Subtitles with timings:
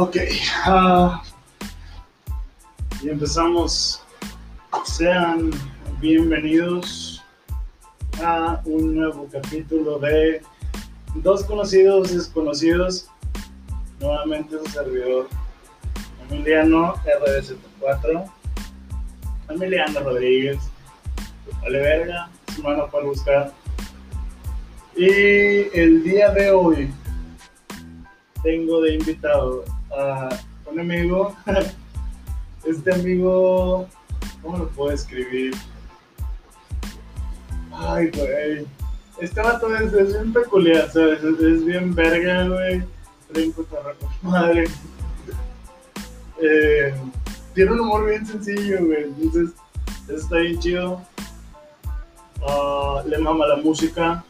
[0.00, 0.16] Ok.
[0.64, 1.24] ah,
[3.02, 4.00] y empezamos.
[4.84, 5.50] Sean
[6.00, 7.20] bienvenidos
[8.22, 10.40] a un nuevo capítulo de
[11.16, 13.10] Dos Conocidos Desconocidos.
[13.98, 15.28] Nuevamente su servidor
[16.30, 18.30] Emiliano RDZ4.
[19.48, 20.58] Emiliano Rodríguez.
[21.60, 23.52] Vale verga, su mano para buscar.
[24.96, 26.94] Y el día de hoy
[28.44, 29.64] tengo de invitado
[29.96, 30.28] a
[30.66, 31.34] un amigo.
[32.64, 33.88] Este amigo,
[34.42, 35.54] ¿cómo lo puedo escribir?
[37.72, 38.66] Ay, güey.
[39.20, 41.22] Este vato es, es bien peculiar, ¿sabes?
[41.22, 42.82] Es, bien verga, güey.
[43.52, 44.64] Cotorreo, madre.
[46.42, 46.94] Eh,
[47.54, 49.04] tiene un humor bien sencillo, güey.
[49.04, 49.50] Entonces,
[50.08, 51.02] está bien chido.
[52.46, 54.24] Ah, le mama la música.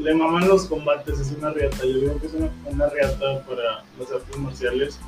[0.00, 1.84] Le maman los combates, es una riata.
[1.84, 4.98] Yo digo que es una, una riata para las artes marciales.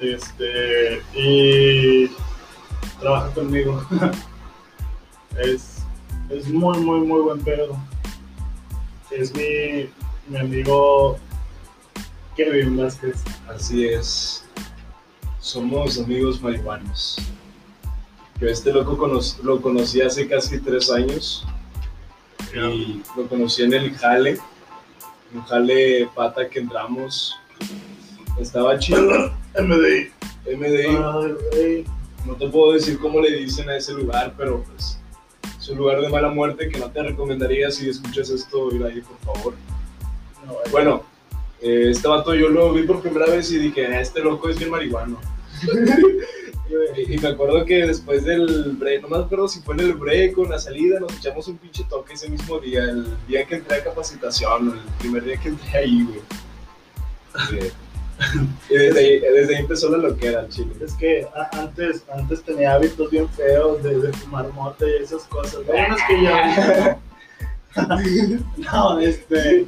[0.00, 2.10] Este, y
[2.98, 3.84] trabaja conmigo.
[5.44, 5.82] es,
[6.30, 7.76] es muy, muy, muy buen pedo.
[9.10, 9.90] Es mi,
[10.28, 11.18] mi amigo
[12.34, 13.22] Kevin Vázquez.
[13.46, 14.42] Así es.
[15.38, 17.18] Somos amigos marihuanos.
[18.40, 21.46] Yo este loco lo conocí hace casi tres años.
[22.54, 24.38] Y lo conocí en el jale.
[25.34, 27.36] Un jale pata que entramos.
[28.40, 29.32] Estaba chido.
[29.58, 30.10] MDI.
[30.56, 30.86] MDI.
[30.86, 31.84] Ay, güey.
[32.26, 34.98] No te puedo decir cómo le dicen a ese lugar, pero pues
[35.58, 39.00] es un lugar de mala muerte que no te recomendaría si escuchas esto ir ahí,
[39.00, 39.54] por favor.
[40.46, 40.54] No.
[40.70, 41.02] Bueno,
[41.60, 44.58] eh, este vato yo lo vi por primera vez y dije, "Ah, este loco es
[44.58, 45.18] bien marihuano.
[46.96, 50.36] y, me acuerdo que después del break, no me acuerdo si fue en el break
[50.38, 53.56] o en la salida, nos echamos un pinche toque ese mismo día, el día que
[53.56, 56.20] entré a capacitación, el primer día que entré ahí, güey.
[57.48, 57.70] Sí.
[58.68, 60.74] Y desde ahí, desde ahí empezó la loquera, el chile.
[60.84, 65.64] Es que antes, antes tenía hábitos bien feos de, fumar mota y esas cosas.
[65.64, 66.98] Bueno es que ya.
[68.72, 69.66] no, este.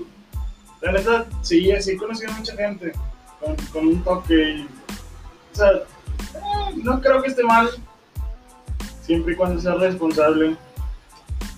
[0.81, 2.93] La neta, sí, sí he conocido a mucha gente
[3.39, 4.35] con, con un toque.
[4.35, 4.69] y-
[5.53, 5.71] o sea,
[6.83, 7.71] no creo que esté mal.
[9.03, 10.57] Siempre y cuando sea responsable.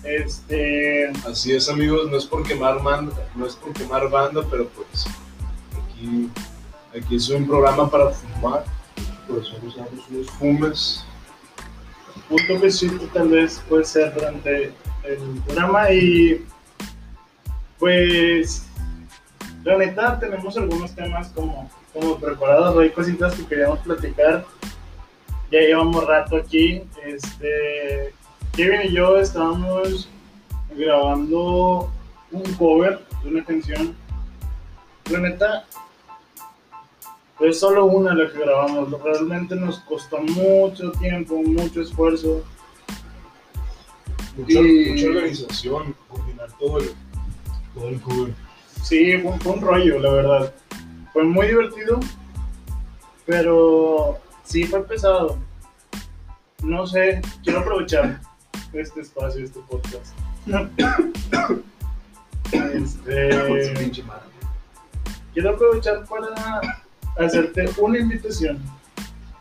[0.03, 1.09] Este.
[1.25, 5.05] Así es, amigos, no es por quemar banda, no es por quemar banda, pero pues
[5.81, 6.29] aquí,
[6.97, 8.65] aquí es un programa para fumar,
[9.27, 11.05] por eso usamos unos fumes.
[12.29, 14.73] un toquecito tal vez puede ser durante
[15.05, 16.45] el programa y
[17.79, 18.65] pues
[19.63, 24.45] la neta tenemos algunos temas como, como preparados, hay cositas que queríamos platicar.
[25.51, 26.81] Ya llevamos rato aquí.
[27.05, 28.13] Este,
[28.53, 30.09] Kevin y yo estábamos
[30.75, 31.91] grabando
[32.31, 33.95] un cover de una canción.
[35.11, 35.65] La neta,
[37.39, 38.89] es solo una la que grabamos.
[39.03, 42.43] Realmente nos costó mucho tiempo, mucho esfuerzo.
[44.35, 46.91] Mucha, Y- mucha organización, coordinar todo el,
[47.75, 48.33] todo el cover.
[48.83, 50.53] Sí, fue, un rollo, la verdad.
[51.13, 52.01] Fue muy divertido,
[53.25, 55.37] pero sí fue pesado.
[56.61, 58.19] No sé, quiero aprovechar
[58.73, 60.13] este espacio, este podcast.
[62.51, 63.29] Este,
[65.33, 66.61] quiero aprovechar para
[67.17, 68.59] hacerte una invitación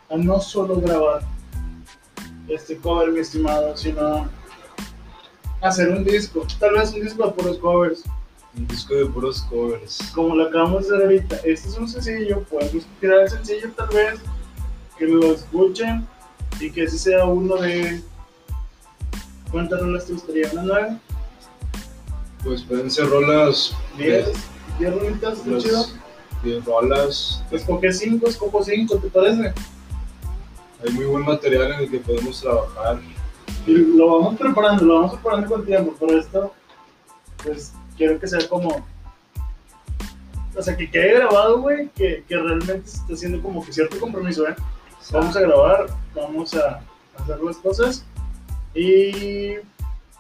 [0.09, 1.22] a no solo grabar
[2.48, 4.28] este cover, mi estimado, sino
[5.60, 6.47] hacer un disco.
[6.59, 8.04] Tal vez un disco de puros covers.
[8.56, 9.98] Un disco de puros covers.
[10.14, 13.88] como lo acabamos de hacer ahorita, este es un sencillo, podemos tirar el sencillo tal
[13.88, 14.20] vez,
[14.98, 16.06] que lo escuchen
[16.60, 18.02] y que ese sea uno de...
[19.50, 20.50] ¿Cuántas rolas te gustaría?
[20.52, 20.98] ¿Una nueve?
[22.44, 24.30] Pues pueden ser rolas, ¿Diez?
[24.78, 25.38] ¿Diez rolitas?
[26.42, 27.42] 10 rolas.
[27.50, 29.52] Escoge cinco, escojo cinco, ¿te parece?
[30.84, 33.00] Hay muy buen material en el que podemos trabajar.
[33.66, 36.53] Y lo vamos preparando, lo vamos preparando con tiempo, pero esto,
[37.44, 37.72] pues
[38.03, 38.84] quiero que sea como...
[40.54, 43.99] O sea, que quede grabado, güey, que, que realmente se está haciendo como que cierto
[43.99, 44.54] compromiso, ¿eh?
[45.10, 46.81] vamos a grabar, vamos a
[47.16, 48.04] hacer las cosas
[48.75, 49.54] y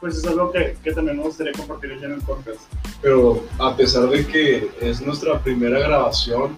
[0.00, 2.60] pues es algo que, que también me gustaría compartir ya en el podcast.
[3.02, 6.56] Pero a pesar de que es nuestra primera grabación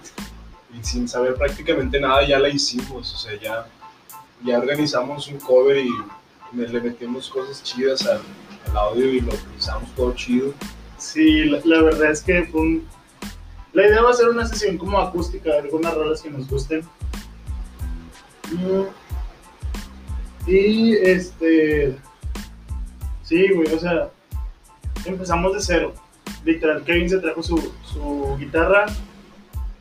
[0.79, 3.13] y sin saber prácticamente nada, ya la hicimos.
[3.13, 3.67] O sea, ya,
[4.45, 5.91] ya organizamos un cover y
[6.53, 8.21] le metimos cosas chidas al,
[8.71, 10.55] al audio y lo utilizamos todo chido.
[10.99, 12.87] Sí, la, verdad es que fue un-
[13.73, 16.83] la idea va a ser una sesión como acústica algunas rolas que nos gusten.
[18.53, 18.85] Mm,
[20.47, 21.97] Y este,
[23.23, 24.11] sí, güey, o sea,
[25.07, 25.95] empezamos de cero.
[26.45, 28.87] Literal, Kevin se trajo su, su guitarra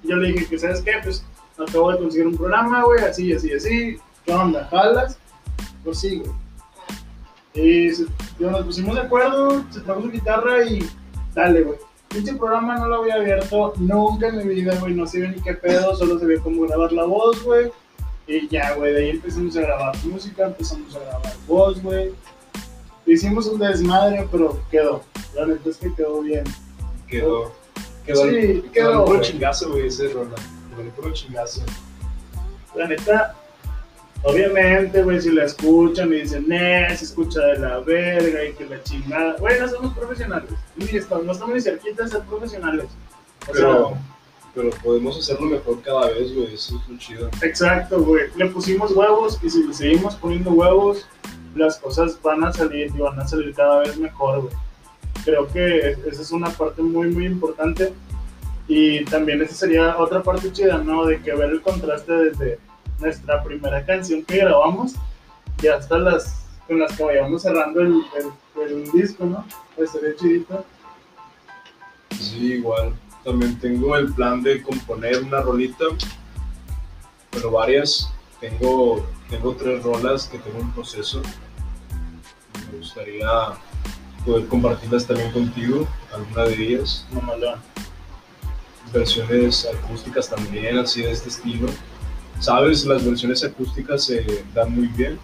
[0.04, 0.94] yo le dije que, ¿sabes qué?
[1.02, 1.24] Pues
[1.58, 3.98] acabo de conseguir un programa, güey, así, así, así.
[4.26, 4.68] ¿Qué onda?
[4.70, 5.18] ¿Jalas?
[5.84, 6.32] Pues sí, güey.
[7.56, 7.92] Y
[8.40, 10.80] nos pusimos de acuerdo, se trajo su guitarra y
[11.34, 11.78] dale, güey.
[12.10, 14.94] Pinche programa no lo había abierto nunca en mi vida, güey.
[14.94, 17.72] No sabía ni qué pedo, solo sabía cómo grabar la voz, güey.
[18.28, 22.14] Y ya, güey, de ahí empezamos a grabar música, empezamos a grabar voz, güey.
[23.06, 25.02] Hicimos un desmadre, pero quedó.
[25.36, 26.44] La neta es que quedó bien.
[27.08, 27.52] Quedó.
[28.06, 29.22] Quedó, Sí, quedó, güey.
[29.22, 30.36] chingazo, güey, ese rola.
[30.96, 31.62] Puro chingazo.
[32.76, 33.36] La neta,
[34.24, 38.66] obviamente, güey, si la escuchan y dicen, eh, se escucha de la verga y que
[38.66, 39.36] la chingada.
[39.40, 40.50] Güey, no somos profesionales.
[40.76, 42.86] Ni estamos, no estamos ni cerquita de ser profesionales.
[43.48, 44.02] O Pero, sea,
[44.56, 47.30] pero podemos hacerlo mejor cada vez, güey, eso es lo chido.
[47.42, 48.26] exacto, güey.
[48.36, 51.08] Le pusimos huevos y si le seguimos poniendo huevos,
[51.56, 54.54] las cosas van a salir y van a salir cada vez mejor, güey.
[55.26, 57.94] Creo que es- esa es una parte muy, muy importante.
[58.68, 61.06] Y también esa sería otra parte chida, ¿no?
[61.06, 62.60] De que ver el contraste desde
[63.00, 64.94] nuestra primera canción que grabamos
[65.62, 69.46] y hasta las con las que vayamos cerrando el, el, el disco, ¿no?
[69.86, 70.66] Sería chidito.
[72.18, 72.94] Sí, igual.
[73.24, 75.86] También tengo el plan de componer una rolita,
[77.32, 78.12] pero varias.
[78.40, 81.22] Tengo, tengo tres rolas que tengo en proceso.
[82.72, 83.28] Me gustaría
[84.26, 87.06] poder compartirlas también contigo, alguna de ellas.
[87.12, 87.60] Mamalón.
[88.94, 91.68] Versiones acústicas también, así de este estilo.
[92.40, 95.18] Sabes, las versiones acústicas se dan muy bien.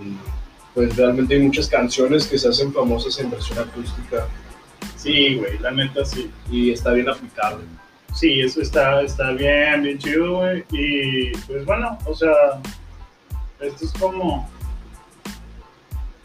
[0.00, 0.16] Y
[0.74, 4.26] pues realmente hay muchas canciones que se hacen famosas en versión acústica
[5.04, 6.30] Sí, güey, la neta sí.
[6.50, 7.62] y está bien aplicable.
[8.14, 10.64] Sí, eso está, está bien, bien chido, güey.
[10.70, 12.32] Y pues bueno, o sea,
[13.60, 14.48] esto es como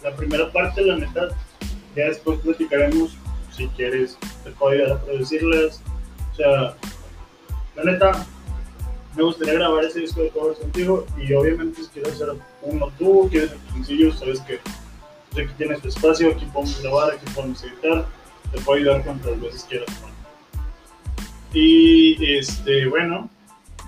[0.01, 1.27] la primera parte, la neta.
[1.93, 3.17] Ya después platicaremos,
[3.51, 5.81] si quieres, te puedo ayudar a producirlas.
[6.31, 6.75] O sea,
[7.75, 8.25] la neta,
[9.15, 11.05] me gustaría grabar ese disco de covers contigo.
[11.17, 14.59] Y obviamente, si quieres hacer uno tú, quieres hacer sencillo, sabes que,
[15.35, 18.05] que tienes tu espacio, aquí podemos grabar, aquí podemos editar.
[18.51, 19.89] Te puedo ayudar cuantas veces quieras.
[21.53, 23.29] Y este, bueno,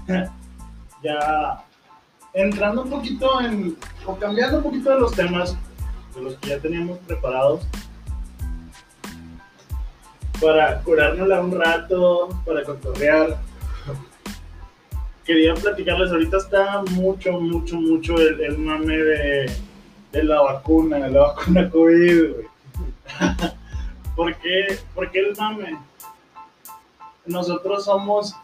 [1.03, 1.63] ya
[2.33, 5.55] entrando un poquito en, o cambiando un poquito de los temas
[6.15, 7.65] de los que ya teníamos preparados,
[10.41, 13.37] para curárnosla un rato, para cotorrear.
[15.31, 19.49] Quería platicarles, ahorita está mucho, mucho, mucho el, el mame de,
[20.11, 22.45] de la vacuna, de la vacuna COVID, güey.
[24.17, 25.77] ¿Por qué, ¿Por qué el mame?
[27.25, 28.35] nosotros somos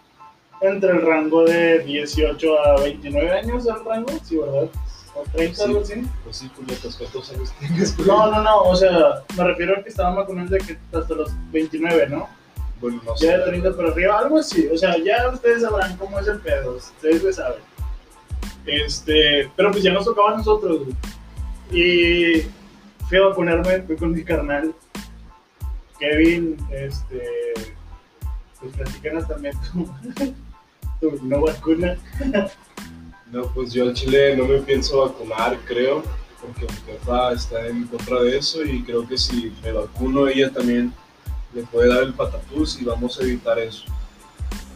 [0.62, 4.70] entre el rango de 18 a 29 años el rango, sí, ¿verdad?
[5.14, 5.64] O 30, Sí.
[5.64, 6.04] algo así.
[6.24, 8.00] Pues sí, puñetas, ¿cuántos años tienes?
[8.00, 11.32] No, no, no, o sea, me refiero a que estaban vacunando de que hasta los
[11.52, 12.30] 29, ¿no?
[12.80, 13.28] Bueno, no sé.
[13.28, 14.68] Ya de 30 para arriba, algo así.
[14.68, 17.62] O sea, ya ustedes sabrán cómo es el pedo, ustedes lo saben.
[18.66, 20.82] Este, pero pues ya nos tocaba a nosotros.
[21.72, 22.44] Y
[23.08, 24.74] fui a vacunarme, fui con mi carnal,
[26.00, 27.54] Kevin, este,
[28.60, 29.90] pues platícanos también tu,
[31.10, 31.98] tu no vacuna.
[33.32, 36.04] No, pues yo al chile no me pienso vacunar, creo,
[36.42, 40.52] porque mi jefa está en contra de eso y creo que si me vacuno ella
[40.52, 40.94] también
[41.54, 43.86] le puede dar el patatús y vamos a evitar eso.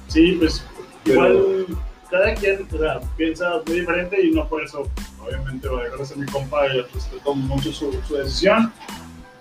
[0.07, 0.63] Sí, pues
[1.03, 1.77] Pero- igual
[2.11, 4.85] cada quien o sea, piensa muy diferente y no por eso,
[5.25, 8.71] obviamente, va a dejar de ser mi compa y respeto mucho su, su decisión.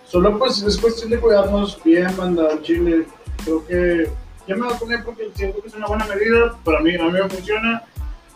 [0.07, 3.07] Solo pues es cuestión de cuidarnos bien, banda al chile.
[3.45, 4.11] Creo que
[4.47, 6.57] ya me vacuné porque siento que es una buena medida.
[6.65, 7.83] Para mí, a mí me funciona.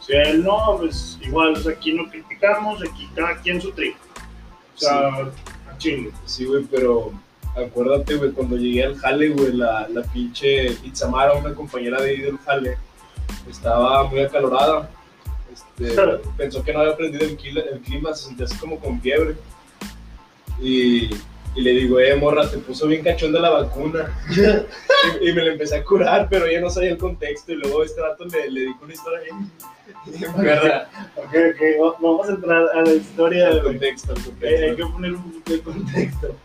[0.01, 3.71] Si a él no, pues igual, o sea, aquí no criticamos, aquí cada quien su
[3.71, 3.97] trigo.
[4.75, 6.11] O sea, a chile.
[6.27, 7.13] Sí, güey, pero
[7.57, 12.21] acuérdate, güey, cuando llegué al jale, güey, la, la pinche Itzamara, una compañera de ahí
[12.21, 12.77] del jale,
[13.49, 14.91] estaba muy acalorada.
[15.53, 15.95] Este,
[16.37, 19.37] pensó que no había aprendido el, clima, el clima, se sentía así como con fiebre.
[20.61, 21.11] Y,
[21.57, 24.13] y le digo, eh, morra, te puso bien cachonda la vacuna.
[25.21, 27.53] y, y me la empecé a curar, pero ella no sabía el contexto.
[27.53, 29.21] Y luego este rato le, le dijo una historia
[30.37, 30.89] perra.
[31.17, 34.69] Ok, ok, va- vamos a entrar a la historia Al de contexto, al Eh, hay
[34.69, 34.77] contexto.
[34.87, 36.37] que poner un poquito de contexto.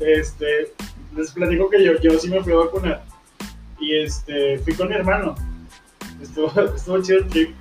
[0.00, 0.72] Este,
[1.16, 3.04] les platico que yo, yo sí me fui a vacunar.
[3.78, 5.34] Y este, fui con mi hermano.
[6.20, 7.54] Estuvo, estuvo chido el trip.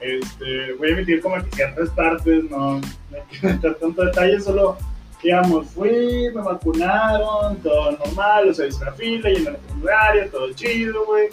[0.00, 2.82] Este, voy a emitir como que ciertas partes, no, no
[3.12, 4.76] hay que meter tanto detalle, solo,
[5.22, 11.28] digamos, fui, me vacunaron, todo normal, o sea, hice una fila, llené todo chido, güey.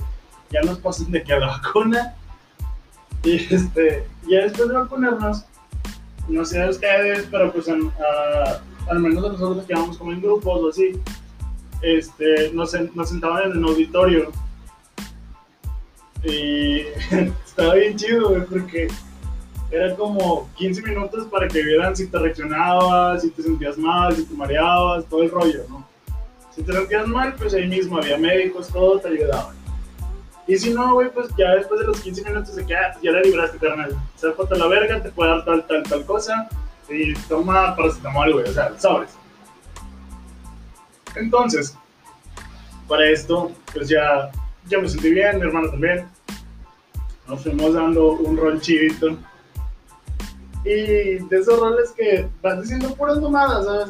[0.49, 2.15] Ya nos pasan de que a la vacuna.
[3.23, 5.45] Y este, ya después de vacunarnos,
[6.27, 8.59] no sé de ustedes, pero pues en, ah,
[8.89, 10.99] al menos nosotros que íbamos como en grupos o así,
[11.81, 14.31] este, nos, nos sentaban en el auditorio
[16.23, 16.79] Y
[17.45, 18.87] estaba bien chido, güey, porque
[19.69, 24.25] era como 15 minutos para que vieran si te reaccionabas, si te sentías mal, si
[24.25, 25.85] te mareabas, todo el rollo, ¿no?
[26.55, 29.55] Si te sentías mal, pues ahí mismo había médicos, todo te ayudaban.
[30.45, 33.11] Y si no, güey, pues ya después de los 15 minutos de que ah, ya
[33.11, 33.95] la libraste, carnal.
[34.15, 36.49] Se a la verga, te puede dar tal, tal, tal cosa.
[36.93, 39.11] Y toma paracetamol, güey, o sea, sobres.
[41.15, 41.75] Entonces,
[42.87, 44.31] para esto, pues ya,
[44.67, 46.07] ya me sentí bien, mi hermano también.
[47.27, 49.17] Nos fuimos dando un rol chivito.
[50.65, 53.87] Y de esos roles que vas diciendo puras mamadas, ¿sabes?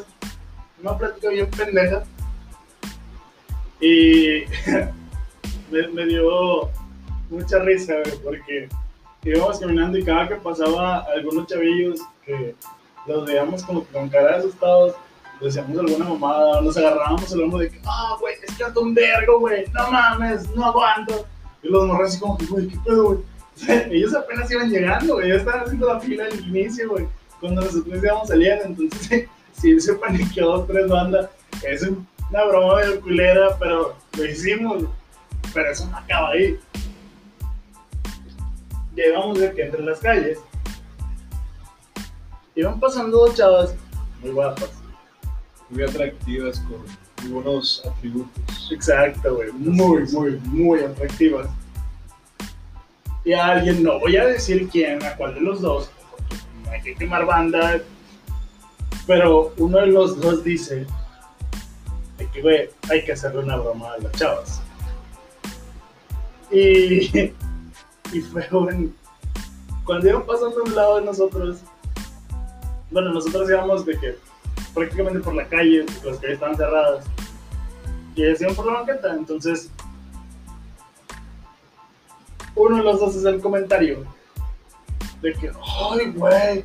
[0.80, 2.02] Una plática bien pendeja.
[3.80, 4.44] Y
[5.70, 6.70] me, me, dio
[7.28, 8.68] mucha risa, porque
[9.24, 12.54] íbamos caminando y cada que pasaba algunos chavillos que
[13.06, 14.94] los veíamos como con cara de asustados,
[15.40, 19.40] decíamos alguna mamada, nos agarrábamos el hombro de que, ah, güey, es que un vergo,
[19.40, 21.26] güey, no mames, no aguanto.
[21.62, 23.18] Y los morros así como que, güey, ¿qué pedo, güey?
[23.90, 27.06] ellos apenas iban llegando, güey, ya estaban haciendo la fila al inicio, güey,
[27.40, 31.28] cuando nosotros íbamos saliendo, entonces, si se paniqueó tres bandas,
[31.62, 34.84] es una broma de culera, pero lo hicimos,
[35.52, 36.58] pero eso no acaba ahí.
[38.96, 40.38] Llegamos de que entre las calles,
[42.56, 43.74] iban pasando dos chavas
[44.22, 44.70] muy guapas
[45.70, 46.82] muy atractivas con
[47.22, 48.70] muy buenos atributos.
[48.70, 49.50] Exacto, güey.
[49.52, 51.48] Muy, muy, muy atractivas.
[53.24, 55.90] Y a alguien, no voy a decir quién, a cuál de los dos,
[56.64, 57.80] no hay que quemar banda,
[59.06, 60.86] pero uno de los dos dice
[62.32, 64.60] que, güey, hay que hacerle una broma a las chavas.
[66.50, 67.10] Y,
[68.12, 68.94] y fue, un,
[69.84, 71.60] cuando iban pasando a un lado de nosotros,
[72.90, 74.18] bueno, nosotros íbamos de que
[74.74, 77.04] prácticamente por la calle, las calles estaban cerradas.
[78.16, 79.70] Y decían por la banqueta, entonces
[82.54, 84.04] uno de los dos es el comentario
[85.20, 86.64] de que, ay, güey,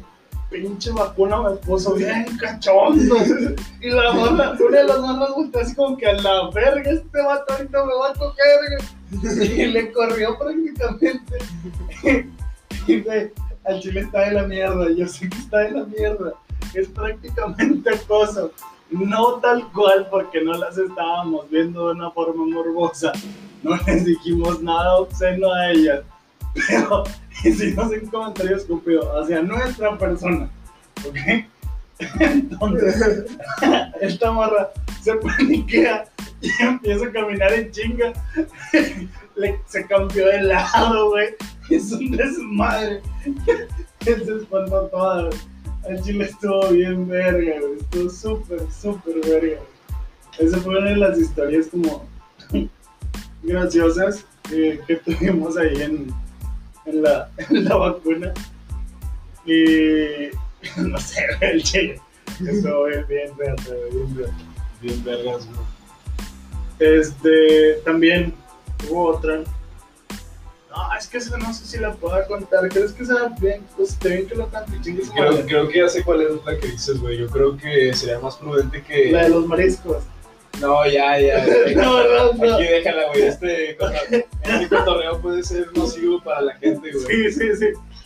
[0.50, 3.16] pinche vacuna me puso bien cachondo.
[3.82, 7.22] y la morra, una de las morras volteó así como que a la verga, este
[7.22, 9.52] vato ahorita me va a coger.
[9.58, 11.38] y le corrió prácticamente.
[12.88, 13.32] y güey,
[13.70, 16.34] al chile está de la mierda, yo sé que está de la mierda
[16.74, 18.52] es prácticamente acoso.
[18.90, 23.12] No tal cual porque no las estábamos viendo de una forma morbosa.
[23.62, 26.02] No les dijimos nada obsceno a ellas.
[26.54, 27.04] Pero
[27.44, 30.50] hicimos un comentario estúpido hacia nuestra persona.
[31.08, 31.46] ¿Ok?
[32.20, 33.26] Entonces,
[34.02, 34.70] esta morra
[35.02, 36.06] se paniquea
[36.42, 38.14] y empieza a caminar en chinga.
[39.68, 41.36] se cambió de lado, güey.
[41.70, 43.02] Es un desmadre.
[44.06, 45.30] Él se espantó toda,
[45.88, 47.80] el chile estuvo bien verga, güey.
[47.80, 49.60] Estuvo súper, súper verga.
[50.38, 52.08] Esa fue una de las historias como
[53.44, 56.14] graciosas que, tuvimos ahí en,
[56.86, 58.34] en, la, en la vacuna.
[59.46, 60.30] Y
[60.78, 62.00] no sé, el chile.
[62.46, 64.34] Estuvo bien, bien verga, bien verga.
[64.82, 65.80] Bien vergas, güey.
[66.80, 68.34] Este, también
[68.90, 69.44] hubo otra
[70.80, 72.68] no, es que eso no sé si la puedo contar.
[72.70, 73.64] ¿Crees que sea bien?
[73.76, 76.68] Pues te bien que lo cante creo, creo que ya sé cuál es la que
[76.68, 77.18] dices, güey.
[77.18, 79.12] Yo creo que sería más prudente que.
[79.12, 80.04] La de los mariscos.
[80.60, 81.46] No, ya, ya.
[81.76, 82.56] no, no, no.
[82.56, 83.24] Aquí déjala, güey.
[83.24, 83.78] Este
[84.44, 87.32] el torneo puede ser nocivo para la gente, güey.
[87.32, 87.66] Sí, sí, sí.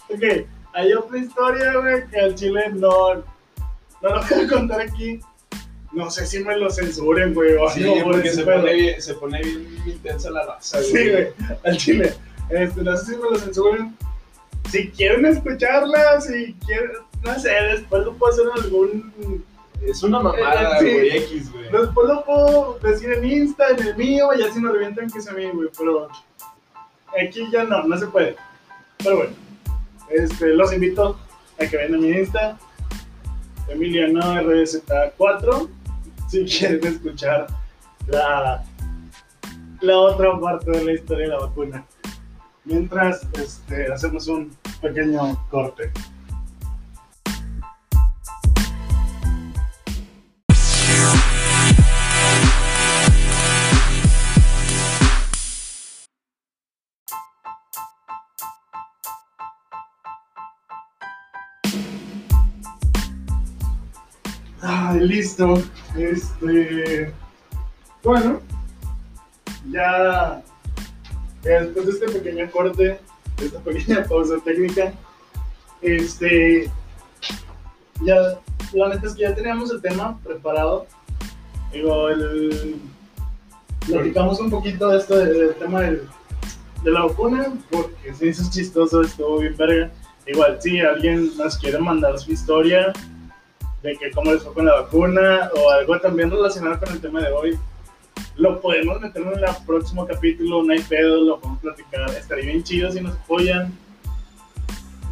[0.09, 3.15] Ok, hay otra historia, güey, que al chile no.
[3.15, 5.19] No lo voy a contar aquí.
[5.93, 7.55] No sé si me lo censuren, güey.
[7.73, 10.91] Sí, no, porque se pone, bien, se pone bien intensa la raza, güey.
[10.91, 11.27] Sí, güey.
[11.63, 12.13] Al chile.
[12.49, 13.97] Este, no sé si me lo censuren.
[14.69, 16.91] Si quieren escucharla, si quieren,
[17.23, 19.45] no sé, después lo puedo hacer en algún.
[19.81, 21.65] Es una mamada, eh, güey, X, güey.
[21.65, 25.33] Después lo puedo decir en Insta, en el mío, y así me revientan que sea
[25.33, 25.69] mío, güey.
[25.77, 26.07] Pero
[27.21, 28.35] aquí ya no, no se puede.
[28.99, 29.33] Pero bueno,
[30.09, 31.19] este, los invito
[31.59, 32.57] a que vean a mi Insta,
[33.67, 35.69] Emiliano RZ4,
[36.29, 37.47] si quieren escuchar
[38.07, 38.63] la,
[39.81, 41.85] la otra parte de la historia de la vacuna
[42.65, 45.91] mientras este, hacemos un pequeño corte.
[64.61, 65.61] Ay, listo.
[65.97, 67.13] Este.
[68.03, 68.41] Bueno,
[69.69, 70.41] ya
[71.43, 72.99] después de este pequeño corte,
[73.37, 74.93] de esta pequeña pausa técnica,
[75.81, 76.71] este,
[78.01, 78.39] ya,
[78.73, 80.87] la neta es que ya teníamos el tema preparado.
[81.71, 82.75] Digo, el,
[83.85, 86.07] platicamos un poquito de esto, del, tema del,
[86.83, 89.91] de la vacuna, porque se hizo chistoso, estuvo bien verga.
[90.25, 92.93] Igual, si alguien nos quiere mandar su historia
[93.81, 97.21] de que cómo les fue con la vacuna o algo también relacionado con el tema
[97.21, 97.59] de hoy,
[98.35, 102.09] lo podemos meter en el próximo capítulo, no hay pedo, lo podemos platicar.
[102.09, 103.71] Estaría bien chido si nos apoyan,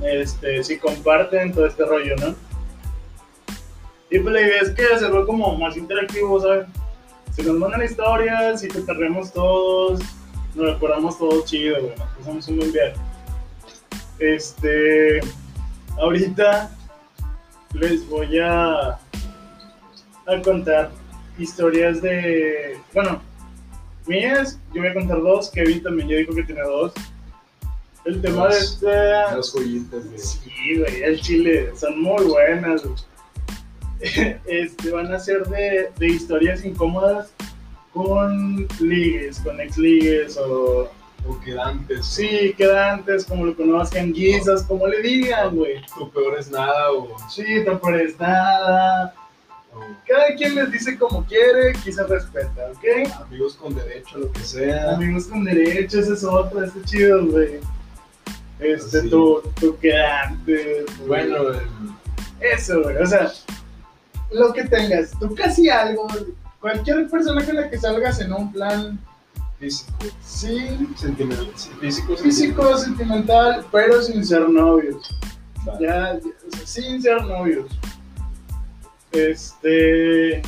[0.04, 2.36] este, si comparten todo este rollo, ¿no?
[4.10, 6.68] Y pues la idea es que hacerlo como más interactivo, ¿sabes?
[7.34, 10.02] Si nos mandan historias, si cotorremos todos,
[10.56, 12.96] nos recordamos todos chido, güey, nos pasamos un buen viaje.
[14.20, 15.22] Este,
[15.98, 16.70] ahorita
[17.74, 19.00] les voy a,
[20.26, 20.92] a contar
[21.42, 23.22] historias de, bueno,
[24.08, 26.94] mías, yo voy a contar dos, Kevin también ya dijo que tiene dos.
[28.06, 28.88] El tema de este...
[28.88, 30.18] Las joyitas, güey.
[30.20, 32.84] Sí, güey, el chile, son muy buenas.
[32.84, 32.96] güey.
[34.48, 37.32] Este, van a ser de, de historias incómodas
[37.94, 40.90] con ligues, con ex ligues o
[41.28, 42.04] O quedantes.
[42.06, 45.76] sí, quedantes, como lo conozcan, guisas, como le digan, güey.
[45.96, 47.16] Tu peor es nada, o.
[47.30, 49.14] Sí, no es nada.
[50.08, 53.12] Cada quien les dice como quiere, quizás respeta, ¿ok?
[53.28, 54.96] amigos con derecho, lo que sea.
[54.96, 57.60] Amigos con derechos, es otro, está chido, güey.
[58.60, 59.10] Este, Sí.
[59.10, 60.86] tu, tu quedante.
[61.08, 61.62] Bueno, el-
[62.42, 63.32] Eso, güey, o sea,
[64.32, 66.08] lo que tengas, tú casi algo,
[66.60, 69.00] cualquier persona con la que salgas en un plan,
[69.60, 71.50] físico, sí, sentimental.
[71.56, 75.08] sí, Físico, físico, sentimental, pero sin ser novios.
[75.64, 75.80] sentimental.
[75.80, 77.68] Ya, ya, o sea, sin ser novios.
[79.12, 80.42] Este.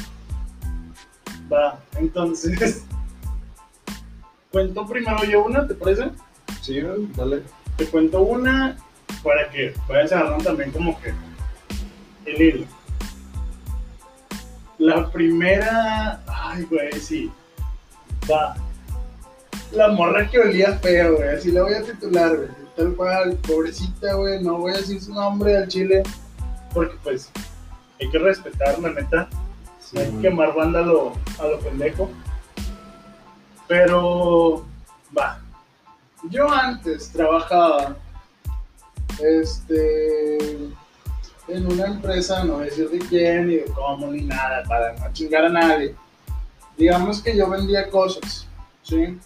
[1.52, 2.84] Va, entonces.
[4.52, 6.12] Cuento primero yo una, ¿te parece?
[6.62, 6.80] Sí,
[7.16, 7.42] dale.
[7.76, 8.78] Te cuento una
[9.24, 11.14] para que vayas agarrando también como que
[12.26, 12.66] el hilo.
[14.78, 16.22] La primera.
[16.28, 17.32] Ay, güey, sí.
[18.30, 18.56] Va.
[19.72, 21.30] La morra que olía feo, güey.
[21.30, 22.50] Así la voy a titular, güey.
[22.76, 24.44] Tal cual, pobrecita, güey.
[24.44, 26.04] No voy a decir su nombre al chile.
[26.74, 27.32] Porque, pues,
[28.04, 29.30] hay que respetar, la neta.
[29.80, 32.10] Sí, hay que quemar banda a lo, a lo pendejo.
[33.68, 34.66] Pero,
[35.18, 35.40] va.
[36.30, 37.98] Yo antes trabajaba
[39.20, 40.56] este,
[41.48, 44.94] en una empresa, no voy a decir de quién, ni de cómo, ni nada, para
[44.94, 45.96] no chingar a nadie.
[46.78, 48.48] Digamos que yo vendía cosas,
[48.84, 49.18] ¿sí?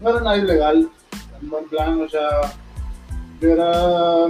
[0.00, 0.90] No era nada ilegal,
[1.40, 2.52] en buen plan, o sea,
[3.40, 4.26] yo era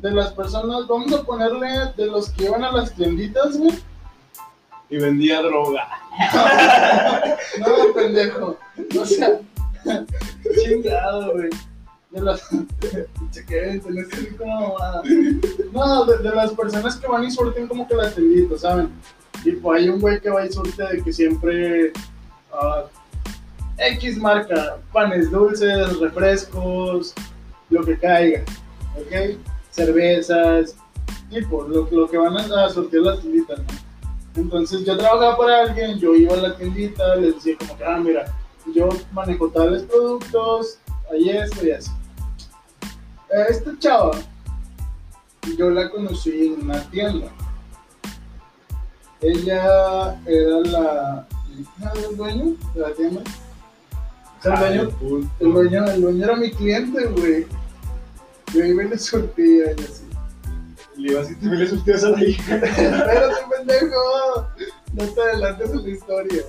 [0.00, 3.74] de las personas, vamos a ponerle de los que iban a las tienditas, güey.
[4.90, 5.88] Y vendía droga.
[7.58, 8.58] No, pendejo.
[8.98, 9.38] O sea,
[10.64, 11.50] chingado, güey.
[12.10, 12.42] De las.
[13.46, 14.76] Que ir como.
[15.72, 18.90] No, de, de las personas que van y surten como que la tendita, ¿saben?
[19.42, 21.92] Tipo, hay un güey que va y surte de que siempre.
[22.52, 22.84] ah,
[23.78, 27.12] X marca, panes dulces, refrescos,
[27.68, 28.42] lo que caiga,
[28.96, 29.38] ¿ok?
[29.76, 30.74] Cervezas,
[31.30, 33.86] tipo, lo, lo que van a, a surtir las tienditas, ¿no?
[34.40, 37.98] Entonces yo trabajaba para alguien, yo iba a la tiendita, les decía como que, ah,
[37.98, 38.24] mira,
[38.74, 40.78] yo manejo tales productos,
[41.10, 41.70] hay esto y.
[41.70, 41.80] Eh,
[43.48, 44.12] Esta chava,
[45.58, 47.28] yo la conocí en una tienda.
[49.20, 51.26] Ella era la
[51.58, 53.20] hija del dueño de la tienda.
[54.38, 57.46] O sea, el Ay, dueño, el dueño, el dueño era mi cliente, güey.
[58.52, 60.04] Yo iba y le surtía y así.
[60.96, 62.56] Le ibas y te le surtías a la hija.
[62.64, 64.46] Espérate, pendejo.
[64.94, 66.42] No te adelantes en la historia.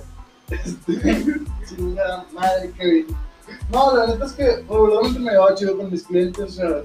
[0.50, 1.24] Este,
[1.68, 3.06] chingada madre, Kevin.
[3.70, 6.44] No, la neta es que regularmente me llevaba chido con mis clientes.
[6.44, 6.82] O sea,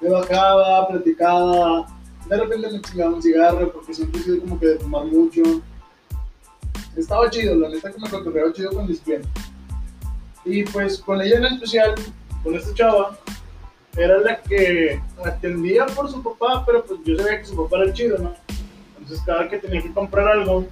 [0.00, 1.86] me bajaba, platicaba.
[2.28, 5.42] De repente me chingaba un cigarro porque siempre he sido como que de fumar mucho.
[6.96, 9.30] Estaba chido, la neta que me cotorreaba chido con mis clientes.
[10.44, 11.94] Y pues con ella en especial,
[12.42, 13.18] con esta chava,
[13.96, 17.92] era la que atendía por su papá, pero pues yo sabía que su papá era
[17.92, 18.34] chido, ¿no?
[18.98, 20.66] Entonces cada que tenía que comprar algo,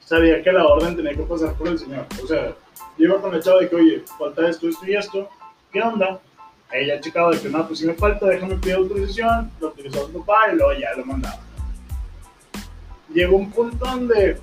[0.00, 2.06] sabía que la orden tenía que pasar por el señor.
[2.22, 2.54] O sea,
[2.98, 5.28] yo iba con la chava de que, oye, falta esto, esto y esto,
[5.72, 6.20] ¿qué onda?
[6.72, 10.12] Ella checaba de que no, pues si me falta, déjame pedir autorización, lo autorizaba su
[10.24, 11.38] papá y luego ya lo mandaba.
[13.12, 14.38] Llegó un punto donde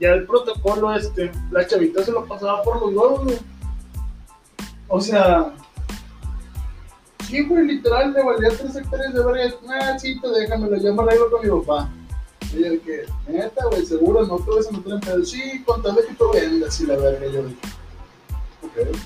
[0.00, 3.40] ya el protocolo este, la chavita se lo pasaba por los huevos.
[4.88, 5.52] O sea,
[7.28, 9.54] sí, güey, literal, le valía tres hectáreas de verga.
[9.68, 11.90] Ah, te déjamelo, yo me arreglo con mi papá.
[12.52, 15.24] Y yo que, neta, güey, seguro, no te vas a meter en pedo.
[15.24, 17.58] Sí, con tal de que tú vendas y la verga, yo dije.
[18.62, 18.96] Ok.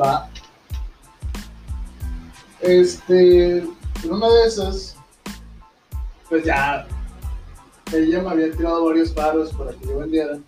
[0.00, 0.30] Va.
[2.60, 4.96] Este, en una de esas,
[6.28, 6.86] pues ya,
[7.92, 10.38] ella me había tirado varios paros para que yo vendiera.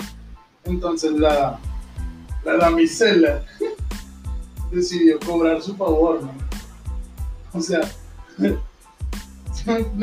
[0.64, 1.58] Entonces la,
[2.44, 3.42] la damisela
[4.70, 6.49] decidió cobrar su favor, ¿no?
[7.52, 7.80] O sea,
[8.36, 8.56] me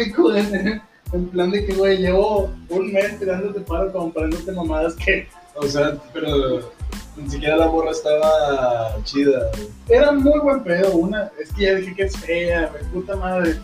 [0.04, 0.82] en,
[1.14, 5.28] en plan de que, güey, llevo un mes tirándote paro comprándote mamadas que.
[5.56, 6.72] O sea, pero
[7.16, 9.50] ni siquiera la morra estaba chida.
[9.54, 9.70] güey.
[9.90, 11.32] Era muy buen pedo, una.
[11.40, 13.58] Es que ya dije que es fea, güey, puta madre.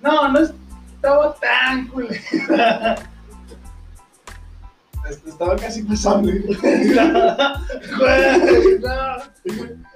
[0.00, 2.96] No, no estaba tan culera.
[5.26, 5.98] Estaba casi no.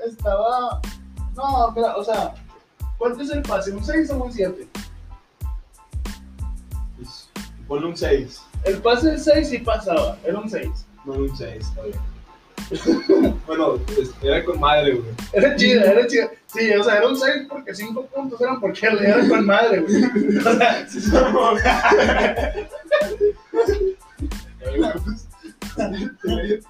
[0.06, 0.80] Estaba.
[1.36, 2.34] No, mira, o sea,
[3.02, 3.72] ¿cuánto es el pase?
[3.72, 4.68] ¿Un 6 o un 7?
[6.96, 7.28] Pues,
[7.66, 8.40] Ponle un 6.
[8.64, 10.70] El pase del 6 sí pasaba, era un 6.
[11.04, 11.98] No un 6, está bien.
[13.44, 15.08] bueno, pues, era con madre, güey.
[15.32, 16.30] Era chida, era chida.
[16.46, 19.80] Sí, o sea, era un 6 porque 5 puntos eran porque le era con madre,
[19.80, 20.04] güey.
[20.36, 21.00] O sea, Sí.
[26.24, 26.60] Eh,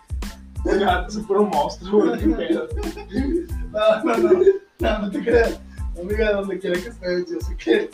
[0.63, 2.25] pues, gato se fue un monstruo, güey.
[2.25, 2.39] no,
[4.05, 4.33] no, no,
[4.79, 5.61] no, no te creas.
[6.01, 7.91] Amiga, donde quiera que estés, yo sé que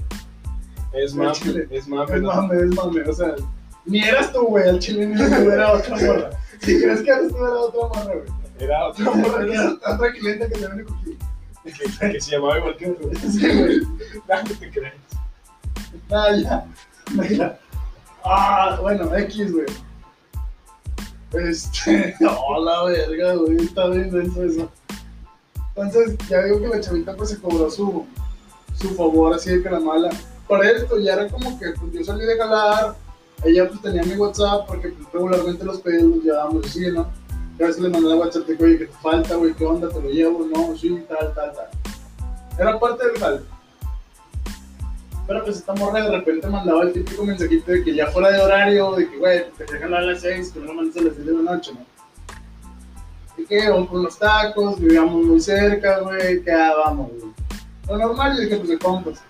[0.95, 1.69] Es mame, chile.
[1.71, 2.15] es mame.
[2.17, 3.03] es mame, es mame.
[3.03, 3.35] O sea,
[3.85, 6.31] ni eras tú, güey, al chile ni tú, era otra morra.
[6.61, 8.29] Si crees que eres tú, era otra morra, güey.
[8.61, 11.19] Era otra morra que era tan tranquilita que te ven aquí.
[12.01, 13.11] que, que se llamaba igual que tú.
[13.31, 13.81] Sí, güey.
[14.29, 14.95] No te crees.
[16.11, 16.67] Ah, ya.
[17.13, 17.59] Mira.
[18.25, 19.67] Ah, bueno, X, güey.
[21.33, 22.15] Este.
[22.29, 23.57] Oh, la verga, güey.
[23.57, 24.71] Está bien denso eso.
[25.83, 28.05] Entonces, ya digo que la chavita pues se cobró su,
[28.75, 30.11] su favor así de que la mala.
[30.47, 32.97] Por esto, ya era como que pues, yo salí de jalar.
[33.45, 37.07] Ella pues tenía mi WhatsApp porque pues, regularmente los pedidos los llevábamos así, ¿no?
[37.59, 39.89] Y a veces le mandaba WhatsApp de que, oye, que te falta, güey, ¿qué onda?
[39.89, 41.69] Te lo llevo, no, sí, tal, tal, tal.
[42.59, 43.45] Era parte del jal.
[45.27, 48.41] Pero pues esta morra de repente mandaba el típico mensajito de que ya fuera de
[48.41, 51.15] horario, de que, güey, te dejan a las 6, que no lo mandes a las
[51.15, 51.81] 6 de la noche, ¿no?
[53.39, 57.33] Y que vamos por unos tacos, vivíamos muy cerca, güey, ah, vamos, güey.
[57.89, 59.23] Lo normal, yo dije, pues de compas.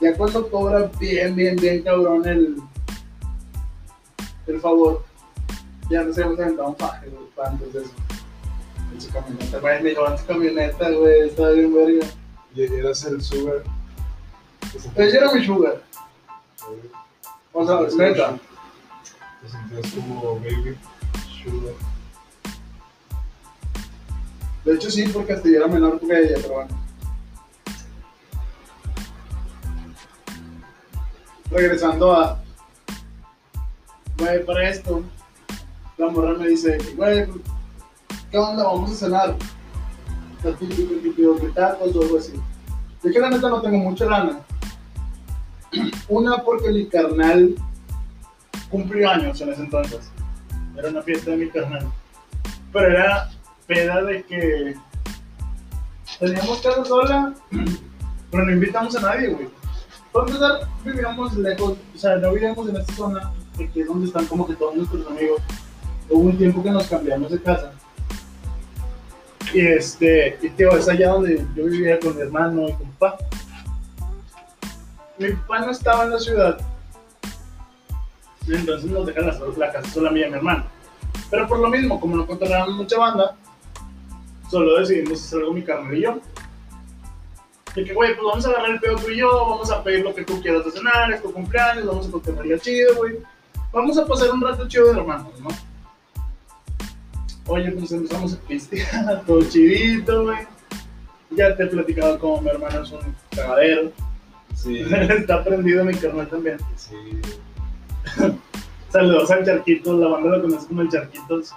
[0.00, 2.56] Ya cuando cobra bien, bien, bien cabrón el,
[4.48, 5.04] el favor,
[5.88, 7.92] ya nos hemos aventado un faje, güey, para antes de eso.
[8.92, 12.06] En su camioneta, güey, me llevó en su camioneta, güey, estaba bien verga.
[12.56, 13.62] Y eras el sugar.
[14.96, 15.80] Ella era mi sugar.
[17.52, 18.38] O sea, neta.
[19.42, 20.76] Te sentías como baby
[21.42, 21.93] sugar.
[24.64, 26.84] De hecho, sí, porque hasta yo era menor que ella, pero bueno.
[31.50, 32.42] Regresando a.
[34.18, 35.02] Güey, para esto,
[35.98, 37.26] la morra me dice, güey,
[38.30, 38.64] ¿qué onda?
[38.64, 39.36] Vamos a cenar.
[40.42, 42.32] Que tacos o algo así.
[43.02, 44.40] Yo que la neta no tengo mucha lana.
[46.08, 47.54] Una, porque mi carnal
[48.70, 50.10] cumplió años en ese entonces.
[50.76, 51.90] Era una fiesta de mi carnal.
[52.72, 53.30] Pero era
[53.66, 54.74] peda de que
[56.18, 57.34] teníamos casa sola,
[58.30, 59.48] pero no invitamos a nadie, güey.
[60.12, 64.46] Para empezar, vivíamos lejos, o sea, no vivíamos en esta zona, es donde están como
[64.46, 65.40] que todos nuestros amigos.
[66.08, 67.72] Hubo un tiempo que nos cambiamos de casa.
[69.52, 72.92] Y este, y tío, es allá donde yo vivía con mi hermano y con mi
[72.98, 73.18] papá.
[75.18, 76.58] Mi papá no estaba en la ciudad.
[78.46, 80.64] Entonces nos dejan la, la casa sola a mí y mi hermano.
[81.30, 83.36] Pero por lo mismo, como no controlábamos mucha banda,
[84.50, 86.20] solo decidimos hacer algo mi carnal y yo.
[87.74, 90.04] De que, güey, pues vamos a agarrar el pedo tú y yo, vamos a pedir
[90.04, 93.18] lo que tú quieras de cenar, es tu cumpleaños, vamos a cotorrear chido, güey.
[93.72, 95.48] Vamos a pasar un rato chido de hermanos, ¿no?
[97.46, 100.38] Oye, pues empezamos a pistear, todo chidito, güey.
[101.30, 103.92] Ya te he platicado como mi hermano es un cagadero.
[104.54, 104.78] Sí,
[105.18, 106.58] Está prendido mi carnal también.
[106.76, 106.94] sí.
[108.94, 111.52] Saludos al Charquitos, la banda lo conoce como el Charquitos.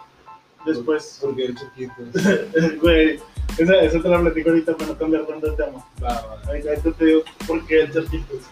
[0.68, 1.94] Después, Porque el chiquito.
[2.82, 3.20] güey,
[3.58, 5.86] esa, esa te la platico ahorita para no cambiar tanto el tema.
[6.04, 6.42] Va, va.
[6.52, 8.44] Te digo por qué el Charquitos.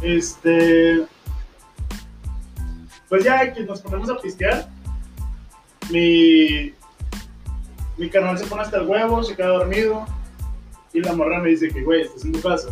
[0.00, 1.04] Este.
[3.08, 4.68] Pues ya que nos ponemos a pistear,
[5.90, 6.72] mi.
[7.98, 10.06] Mi carnal se pone hasta el huevo, se queda dormido.
[10.92, 12.68] Y la morra me dice que, güey, estás en tu casa.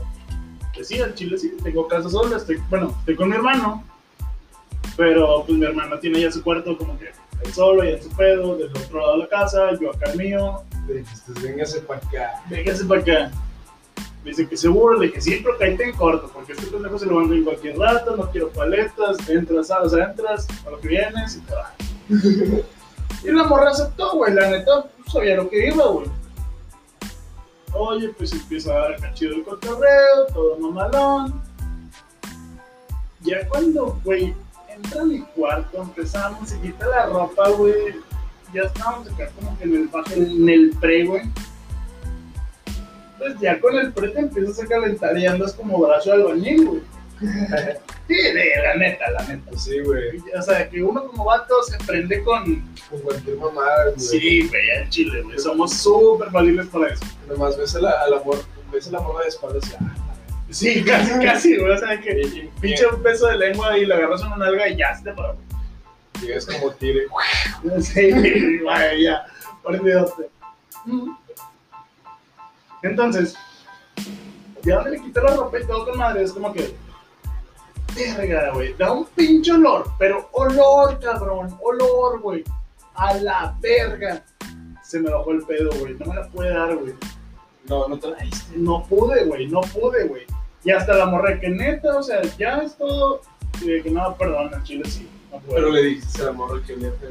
[0.72, 3.84] Que sí, al chile sí, tengo casa sola, estoy, bueno, estoy con mi hermano.
[4.96, 7.10] Pero pues mi hermano tiene ya su cuarto como que
[7.42, 10.18] él solo, ya en su pedo, del otro lado de la casa, yo acá el
[10.18, 10.62] mío.
[10.86, 12.42] Le dijiste, véngase para acá.
[12.48, 13.30] Véngase para acá.
[14.22, 17.06] Me dice que seguro, le dije, sí, pero cállate en corto, porque este pendejo se
[17.06, 20.88] lo mando en cualquier rato, no quiero paletas, entras, o sea, entras, a lo que
[20.88, 21.72] vienes y te vas.
[23.24, 26.06] y la morra aceptó, güey, la neta, pues, sabía lo que iba, güey.
[27.74, 31.42] Oye, pues empieza a dar acá chido el cotorreo, todo mamalón.
[33.20, 34.34] Ya cuando, güey,
[34.84, 37.96] entra a mi cuarto, empezamos, se quita la ropa, güey.
[38.52, 41.22] Ya estábamos acá como que en el en el pre, güey.
[43.18, 46.66] pues ya con el pre te empiezas a calentar y andas como brazo de albañil,
[46.66, 46.82] güey.
[48.06, 48.16] Sí,
[48.62, 49.56] la neta, la neta.
[49.56, 50.18] Sí, güey.
[50.38, 52.62] O sea, que uno como vato se prende con...
[52.90, 53.98] Con cualquier mamada, güey.
[53.98, 55.38] Sí, güey, al chile, güey.
[55.38, 57.02] Somos súper valibles para eso.
[57.26, 57.94] Nomás ves a la,
[58.70, 60.03] ves a la morra de espaldas y ah,
[60.54, 61.72] Sí, casi, casi, güey.
[61.72, 64.68] O sea, que y- y- pinche un peso de lengua y le agarras una nalga
[64.68, 65.36] y ya se te paró.
[66.20, 67.06] Llegas como tire.
[67.80, 68.10] Sí,
[68.62, 69.24] güey, ya.
[69.64, 70.28] Olvídate.
[72.82, 73.34] Entonces,
[74.62, 76.74] ya donde le quité la ropa y todo con madre, es como que.
[77.94, 78.74] Verga, güey.
[78.74, 81.56] Da un pinche olor, pero olor, cabrón.
[81.62, 82.44] Olor, güey.
[82.94, 84.22] A la verga.
[84.82, 85.94] Se me bajó el pedo, güey.
[85.94, 86.94] No me la puede dar, güey.
[87.68, 88.56] No, no te la diste.
[88.56, 89.46] No pude, güey.
[89.46, 90.26] No pude, güey.
[90.64, 93.20] Y hasta la morra que neta, o sea, ya es todo.
[93.60, 95.08] Y que no, perdón, al chile sí.
[95.30, 95.56] No puedo.
[95.56, 97.10] Pero le dijiste a la morra que olía feo.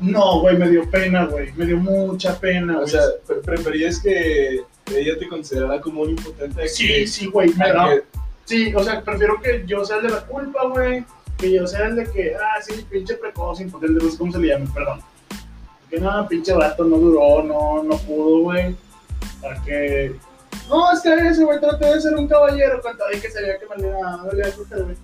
[0.00, 1.52] No, güey, me dio pena, güey.
[1.54, 2.88] Me dio mucha pena, O güey.
[2.90, 4.62] sea, pre- preferías que
[4.94, 7.54] ella te considerara como un impotente sí, que- sí, güey.
[7.54, 8.02] me a da- que-
[8.44, 11.04] Sí, o sea, prefiero que yo sea el de la culpa, güey.
[11.38, 14.38] Que yo sea el de que, ah, sí, pinche precoz, impotente, no sé cómo se
[14.38, 15.00] le llame, perdón.
[15.88, 18.74] Que no, pinche vato no duró, no, no pudo, güey.
[19.40, 20.14] Para que.
[20.68, 23.66] No, es que ese, güey, traté de ser un caballero cuando vi que sabía que
[23.76, 24.96] le iba a güey.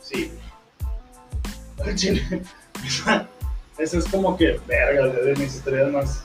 [0.00, 0.30] Sí,
[1.94, 2.22] chile.
[3.78, 6.24] Esa es como que, verga, de mis historias más,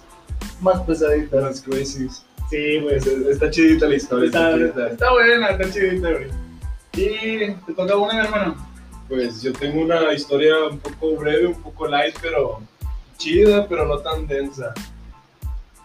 [0.61, 1.43] más pesaditas.
[1.43, 2.23] Las crisis.
[2.49, 2.97] Sí, güey.
[3.29, 4.27] Está, chidita la historia.
[4.27, 6.27] Está, está buena, está chidita, güey.
[6.93, 8.69] Y te toca una, mi hermano.
[9.07, 12.61] Pues yo tengo una historia un poco breve, un poco light, pero
[13.17, 14.73] chida, pero no tan densa.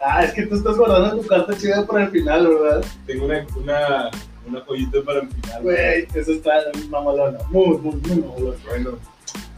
[0.07, 2.85] Ah, es que tú estás guardando tu carta chida para el final, ¿verdad?
[3.07, 4.11] Tengo una, una,
[4.47, 5.63] una joyita para el final.
[5.63, 6.53] Güey, eso está
[6.91, 7.39] mamalona.
[7.49, 8.57] Muy, muy, muy mamalona.
[8.67, 8.99] Bueno,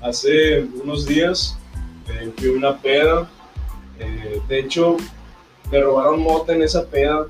[0.00, 1.58] hace unos días
[2.08, 3.28] eh, fui a una peda.
[3.98, 4.98] eh, de hecho,
[5.72, 7.26] me robaron mota en esa peda.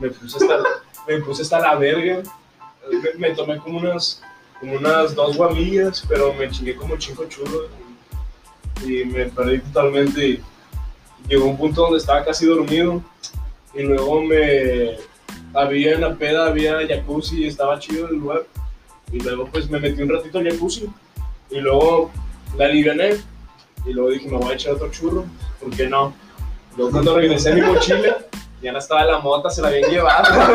[0.00, 0.58] Me puse hasta,
[1.08, 2.22] me puse hasta la verga.
[2.90, 4.20] Me, me tomé como unas,
[4.58, 7.66] como unas dos guamillas, pero me chingué como cinco churros.
[8.84, 10.26] Y, y me perdí totalmente.
[10.26, 10.42] Y
[11.28, 13.02] llegó un punto donde estaba casi dormido.
[13.74, 14.96] Y luego me.
[15.52, 18.42] Había en la peda, había jacuzzi, estaba chido el lugar.
[19.12, 20.88] Y luego pues me metí un ratito al jacuzzi.
[21.50, 22.10] Y luego
[22.56, 23.16] la aliviané.
[23.84, 25.24] Y luego dije, me voy a echar otro churro.
[25.60, 26.12] ¿Por qué no?
[26.76, 28.18] Luego cuando regresé a mi mochila,
[28.62, 30.54] ya no estaba la mota, se la habían llevado.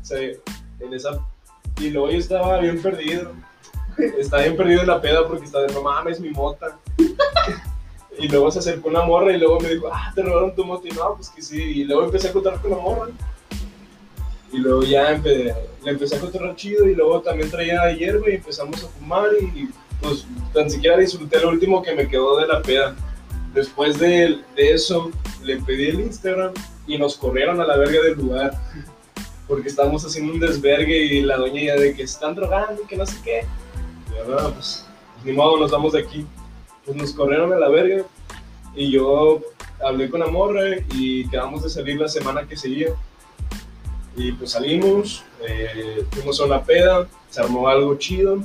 [0.00, 1.18] O sea, en esa...
[1.78, 3.32] Y luego yo estaba bien perdido.
[4.18, 6.76] Estaba bien perdido en la peda porque estaba de, no mames, mi mota.
[8.18, 10.86] Y luego se acercó una morra y luego me dijo, ah, te robaron tu moto.
[10.86, 11.60] Y no, pues que sí.
[11.60, 13.08] Y luego empecé a contar con la morra.
[14.52, 18.84] Y luego ya le empecé a contar chido y luego también traía hierba y empezamos
[18.84, 19.68] a fumar y
[20.02, 22.94] pues tan siquiera disfruté lo último que me quedó de la peda.
[23.54, 25.10] Después de, de eso
[25.42, 26.52] le pedí el Instagram
[26.86, 28.52] y nos corrieron a la verga del lugar
[29.48, 32.96] porque estábamos haciendo un desvergue y la doña ya de que están drogando y que
[32.96, 33.44] no sé qué.
[34.08, 34.86] Y "No, pues
[35.24, 36.26] ni modo, nos vamos de aquí.
[36.84, 38.04] Pues nos corrieron a la verga
[38.74, 39.40] y yo
[39.84, 42.88] hablé con la morra y quedamos de salir la semana que seguía.
[44.16, 48.36] Y pues salimos, eh, fuimos a una peda, se armó algo chido,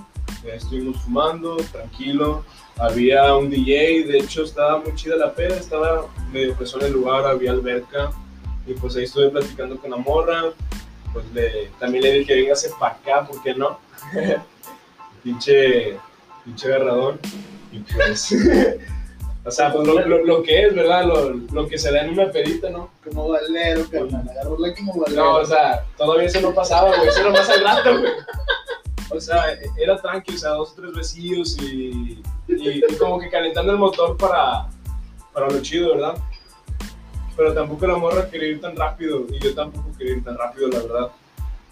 [0.45, 2.43] eh, estuvimos fumando, tranquilo.
[2.77, 6.93] Había un DJ, de hecho estaba muy chida la peda, estaba medio pesado en el
[6.93, 8.11] lugar, había alberca.
[8.65, 10.43] Y pues ahí estuve platicando con la morra.
[11.11, 13.79] Pues le, también le dije, véngase para acá, ¿por qué no?
[15.23, 15.97] pinche,
[16.45, 17.19] pinche agarradón.
[17.77, 18.35] Y pues,
[19.45, 21.05] o sea, pues lo, lo- lo que es, ¿verdad?
[21.05, 22.89] Lo, lo que se da en una pedita, ¿no?
[23.03, 24.27] Como valero, carnal.
[24.29, 25.23] Agarrarla como valero.
[25.23, 27.07] No, o sea, todavía eso no pasaba, güey.
[27.09, 28.11] Eso era más al rato, güey.
[29.09, 33.29] O sea, era tranqui, o sea, dos o tres besillos y, y, y como que
[33.29, 34.67] calentando el motor para,
[35.33, 36.15] para lo chido, ¿verdad?
[37.37, 40.67] Pero tampoco la morra quería ir tan rápido y yo tampoco quería ir tan rápido,
[40.67, 41.07] la verdad.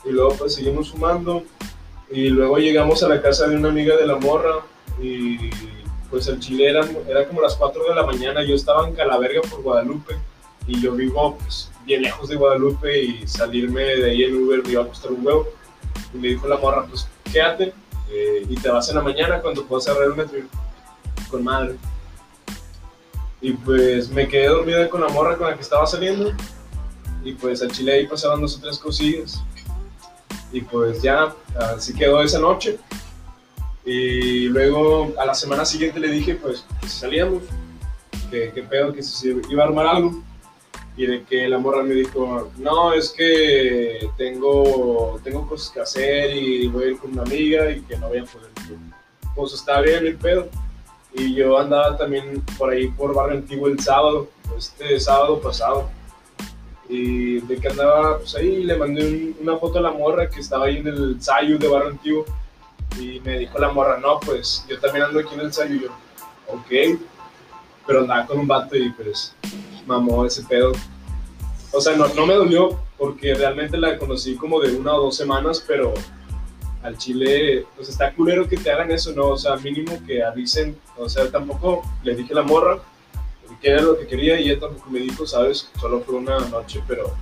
[0.05, 1.43] Y luego pues seguimos fumando
[2.09, 4.59] y luego llegamos a la casa de una amiga de la morra
[5.01, 5.49] y
[6.09, 9.41] pues el chile era, era como las 4 de la mañana, yo estaba en Calaverga
[9.41, 10.15] por Guadalupe
[10.67, 14.71] y yo vivo pues bien lejos de Guadalupe y salirme de ahí en Uber me
[14.71, 15.47] iba a costar un huevo.
[16.13, 17.73] Y me dijo la morra, pues quédate
[18.09, 20.39] eh, y te vas en la mañana cuando puedas cerrar el metro.
[21.29, 21.75] Con madre.
[23.41, 26.31] Y pues me quedé dormida con la morra con la que estaba saliendo.
[27.23, 29.43] Y pues al chile ahí pasaban dos o tres cosillas.
[30.51, 32.79] Y pues ya, así quedó esa noche.
[33.85, 37.43] Y luego a la semana siguiente le dije pues que salíamos,
[38.31, 40.21] que, que pedo, que se iba a armar algo.
[40.97, 46.33] Y de que la morra me dijo, no, es que tengo, tengo cosas que hacer
[46.35, 48.49] y voy a ir con una amiga y que no voy a poder.
[49.35, 50.47] Pues está bien el pedo.
[51.13, 55.89] Y yo andaba también por ahí por Barrio Antiguo el sábado, este sábado pasado.
[56.87, 60.39] Y de que andaba, pues ahí le mandé un- una foto a la morra que
[60.39, 62.25] estaba ahí en el ensayo de Barrio Antiguo.
[62.99, 65.75] Y me dijo la morra, no, pues yo también ando aquí en el ensayo.
[65.75, 65.89] Y yo,
[66.47, 66.99] ok.
[67.87, 69.35] Pero andaba con un vato y pues
[69.85, 70.71] mamó ese pedo.
[71.71, 75.17] O sea, no, no me dolió porque realmente la conocí como de una o dos
[75.17, 75.93] semanas, pero
[76.83, 79.29] al chile, pues está culero que te hagan eso, ¿no?
[79.29, 80.77] O sea, mínimo que avisen.
[80.97, 82.79] O sea, tampoco le dije a la morra
[83.61, 85.69] que era lo que quería y ella tampoco me dijo, ¿sabes?
[85.79, 87.13] Solo fue una noche, pero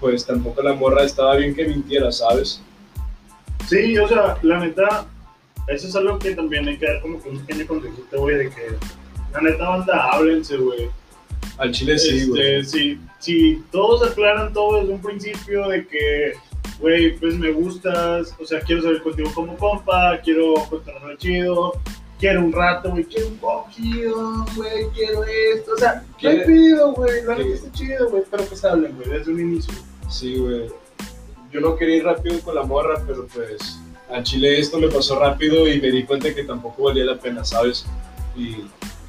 [0.00, 2.60] pues tampoco la morra estaba bien que mintiera, ¿sabes?
[3.68, 5.06] Sí, o sea, la neta,
[5.68, 8.50] eso es algo que también hay que dar como que un pequeño consejito, güey, de
[8.50, 8.76] que
[9.32, 10.88] la neta banda, háblense, güey.
[11.58, 12.56] Al chile sí, güey.
[12.60, 16.32] Este, si, si todos aclaran todo desde un principio de que,
[16.80, 21.72] güey, pues me gustas, o sea, quiero salir contigo como compa, quiero contarlo chido,
[22.18, 26.92] quiero un rato, güey, quiero un cogido, güey, quiero esto, o sea, ¿qué ¿Quiere- pido,
[26.92, 27.22] güey?
[27.24, 29.74] La ¿Qué- neta está chido, güey, pero pues hablen, güey, desde un inicio.
[30.10, 30.66] Sí, güey.
[31.54, 33.78] Yo no quería ir rápido con la morra, pero pues
[34.10, 37.44] al chile esto me pasó rápido y me di cuenta que tampoco valía la pena,
[37.44, 37.86] ¿sabes?
[38.36, 38.56] Y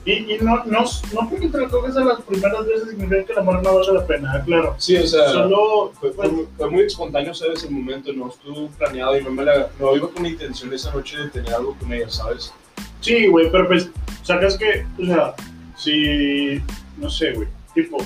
[0.05, 3.33] Y, y no, no, no porque te lo coges a las primeras veces significa que
[3.33, 4.75] la morra no vale la pena, claro.
[4.77, 7.63] sí, o sea, Solo, fue, fue pues, muy- fue muy espontáneo, ¿sabes?
[7.63, 10.93] El momento no estuvo planeado y no me la, no iba con la intención esa
[10.93, 12.53] noche de tener algo con ella, ¿sabes?
[13.01, 13.89] Sí, güey, pero pues,
[14.21, 15.33] sacas que, o sea,
[15.75, 16.61] si,
[16.97, 17.97] no sé, güey, tipo,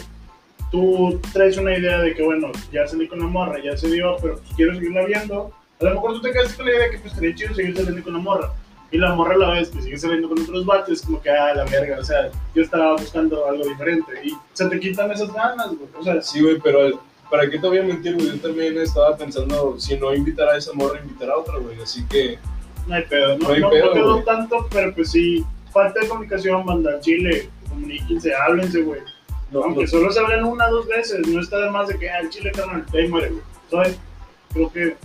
[0.71, 4.15] tú traes una idea de que, bueno, ya salí con la morra, ya se dio,
[4.21, 6.91] pero pues quiero seguirla viendo, a lo mejor tú te quedas con la idea de
[6.91, 8.53] que pues sería chido seguir saliendo con la morra,
[8.91, 11.53] y la morra a la vez que sigue saliendo con otros vatos, como que, ah,
[11.53, 15.67] la verga, o sea, yo estaba buscando algo diferente, y se te quitan esas ganas,
[15.67, 18.27] güey, o sea, Sí, güey, pero ¿para qué te voy a mentir, güey?
[18.27, 21.79] Yo también estaba pensando, si no invitar a esa morra, invitar a otra, güey.
[21.81, 22.39] Así que,
[22.87, 25.99] no hay pedo, no, No hay no, pedo, no quedó tanto, pero pues sí, falta
[25.99, 29.01] de comunicación, banda, chile, comuníquense, háblense, güey.
[29.51, 32.19] No, Aunque solo se hablen una o dos veces, no está más de que ah,
[32.19, 33.43] el chile carnal, ahí muere, güey.
[33.71, 33.97] ¿Sabes?
[34.53, 34.97] Creo que,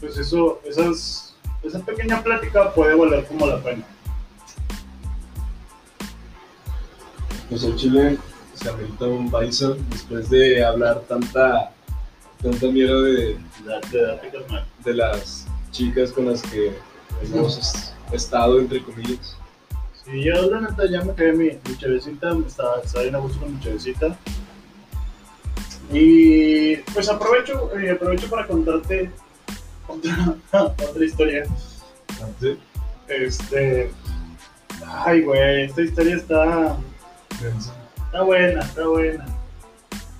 [0.00, 3.84] pues eso, esas, esa pequeña plática puede valer como la pena.
[7.48, 8.16] pues el Chile
[8.54, 11.70] se amerita un Bison después de hablar tanta,
[12.42, 13.36] tanta mierda de,
[14.84, 16.72] de las chicas con las que
[17.22, 19.36] hemos es- estado, entre comillas.
[20.12, 23.18] Sí, yo la neta ya me quedé mi, mi chavecita, me estaba, estaba bien a
[23.18, 24.14] gusto con mi chavecita.
[25.90, 29.10] Y pues aprovecho, eh, aprovecho para contarte
[29.88, 31.44] otra, otra historia.
[32.40, 32.58] ¿Sí?
[33.08, 33.90] Este.
[34.86, 36.76] Ay, güey, esta historia está.
[38.06, 39.24] Está buena, está buena.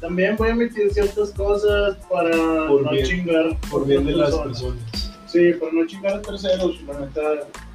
[0.00, 3.58] También voy a omitir ciertas cosas para Por no bien- chingar.
[3.70, 4.62] Por bien de las personas.
[4.62, 5.12] personas.
[5.26, 7.20] Sí, para no chingar a terceros, la neta,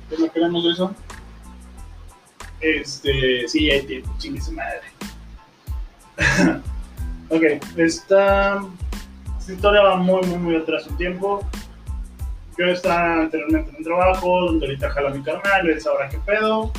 [0.09, 0.95] que no queremos eso.
[2.61, 4.81] Este, sí, hay tiempo, chingue su madre.
[7.29, 7.43] ok,
[7.77, 8.65] esta,
[9.39, 11.45] esta historia va muy, muy, muy atrás en tiempo.
[12.57, 16.71] Yo estaba anteriormente en un trabajo donde ahorita jala mi carnal, él sabrá qué pedo.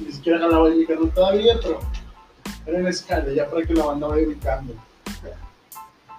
[0.00, 1.80] Ni siquiera jalaba mi carnal todavía, pero
[2.66, 4.74] era en escala, ya para que la banda vaya ubicando.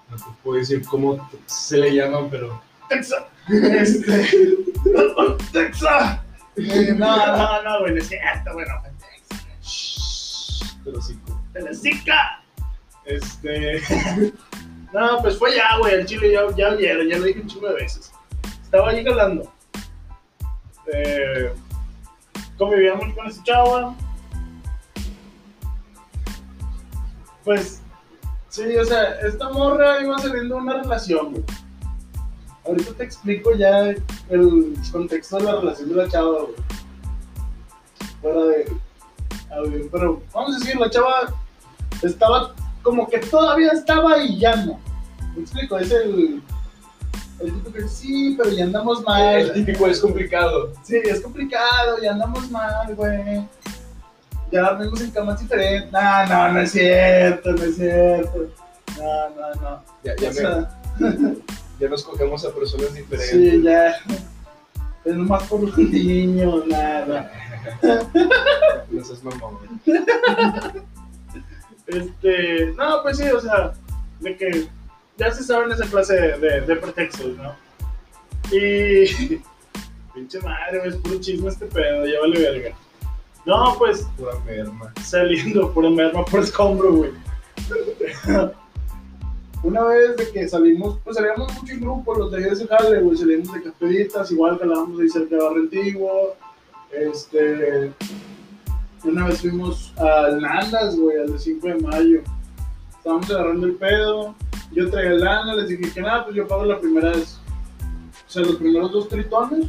[0.10, 3.28] No te puedo decir cómo se le llaman, pero Texa.
[3.50, 4.58] Este.
[5.54, 6.24] Texa.
[6.58, 8.74] Eh, No, no, no, güey, no es cierto, bueno,
[10.84, 11.20] pero sí.
[11.54, 12.42] Telesica.
[13.06, 13.82] Este.
[14.94, 17.68] No, pues fue ya, güey, el chile ya, ya vieron, ya lo dije un chingo
[17.68, 18.10] de veces.
[18.64, 19.52] Estaba ahí galando.
[20.94, 21.54] Eh,
[22.58, 23.96] convivíamos con esa chava.
[27.44, 27.82] Pues,
[28.48, 31.44] sí, o sea, esta morra iba saliendo una relación, güey.
[32.68, 33.96] Ahorita te explico ya
[34.30, 36.56] el contexto de la relación de la chava, güey.
[38.22, 38.72] Fuera de.
[39.52, 41.34] A ver, pero vamos a decir, la chava
[42.04, 42.54] estaba
[42.84, 44.80] como que todavía estaba y ya no.
[45.36, 46.42] Me explico, es el.
[47.40, 49.54] El tipo que sí, pero ya andamos El mal.
[49.54, 50.74] típico es complicado.
[50.84, 53.46] Sí, es complicado, ya andamos mal, güey.
[54.52, 55.92] Ya dormimos en camas diferentes.
[55.92, 58.48] No, no, no es cierto, no es cierto.
[58.98, 59.84] No, no, no.
[60.04, 61.36] Ya, ya, O me-
[61.80, 63.30] ya nos cogemos a personas diferentes.
[63.30, 63.96] sí, ya.
[65.06, 67.32] Es nomás por un niño, nada.
[68.90, 69.58] No seas mamón.
[71.88, 73.74] Este, no, pues sí, o sea,
[74.20, 74.68] de que
[75.18, 77.56] ya se saben esa clase de, de, de pretextos, ¿no?
[78.52, 79.42] Y.
[80.14, 82.76] Pinche madre, es puro chisme este pedo, ya vale verga.
[83.46, 84.92] No, pues Pura merma.
[85.04, 87.12] saliendo pura merma, por escombro, güey.
[89.64, 93.18] Una vez de que salimos, pues salíamos mucho en grupo, los de ese jale, güey,
[93.18, 96.36] salíamos de caspeditas, igual jalábamos ahí cerca de Barrio Antiguo.
[96.92, 97.92] Este.
[99.04, 102.22] Una vez fuimos al Nandas, güey, al de 5 de mayo.
[102.98, 104.36] estábamos agarrando el pedo,
[104.72, 107.40] yo traía lana, les dije que nada, pues yo pago la primera vez.
[108.28, 109.68] O sea, los primeros dos tritones,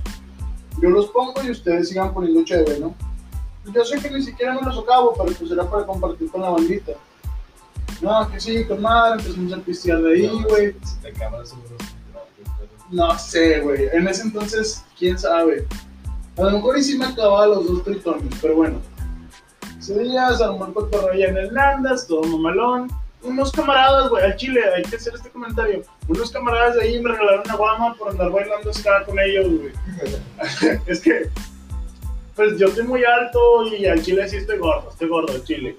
[0.82, 2.94] yo los pongo y ustedes sigan poniendo chévere, ¿no?
[3.72, 6.50] Yo sé que ni siquiera me los acabo, pero pues era para compartir con la
[6.50, 6.92] bandita.
[8.00, 10.74] No, que sí, con madre, empezamos a pistear de ahí, güey.
[10.84, 11.76] Si te acabas seguro.
[12.90, 13.88] No sé, güey.
[13.92, 15.66] En ese entonces, quién sabe.
[16.36, 18.80] A lo mejor y sí me acababa los dos tritones, pero bueno.
[19.78, 22.88] Ese día se armó el cotorreo allá en el Nandas, todo mamalón.
[23.22, 25.82] Unos camaradas, güey, al Chile, hay que hacer este comentario.
[26.06, 29.72] Unos camaradas de ahí me regalaron una guama por andar bailando ska con ellos, güey.
[30.86, 31.28] es que,
[32.36, 35.76] pues yo estoy muy alto y al Chile sí estoy gordo, estoy gordo al Chile.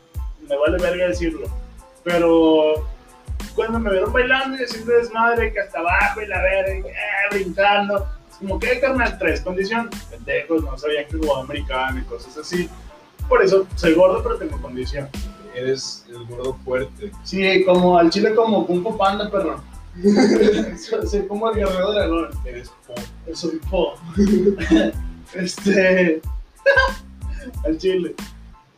[0.50, 1.48] Me vale verga decirlo.
[2.10, 2.88] Pero
[3.54, 6.94] cuando me vieron bailando y haciendo desmadre, que hasta abajo y la verga, eh,
[7.30, 8.08] brincando.
[8.32, 9.92] Es como que, carnal, tres condición.
[10.10, 12.68] Pendejos, no sabían que jugaba americano y cosas así.
[13.28, 15.08] Por eso soy gordo, pero tengo condición.
[15.54, 17.12] Eres el gordo fuerte.
[17.24, 19.62] Sí, como al chile como Kung Fu Panda, perro.
[21.06, 22.30] soy como el guerrero dragón.
[22.44, 22.96] Eres po.
[23.36, 23.94] Soy po.
[25.36, 26.22] este.
[27.66, 28.16] al chile.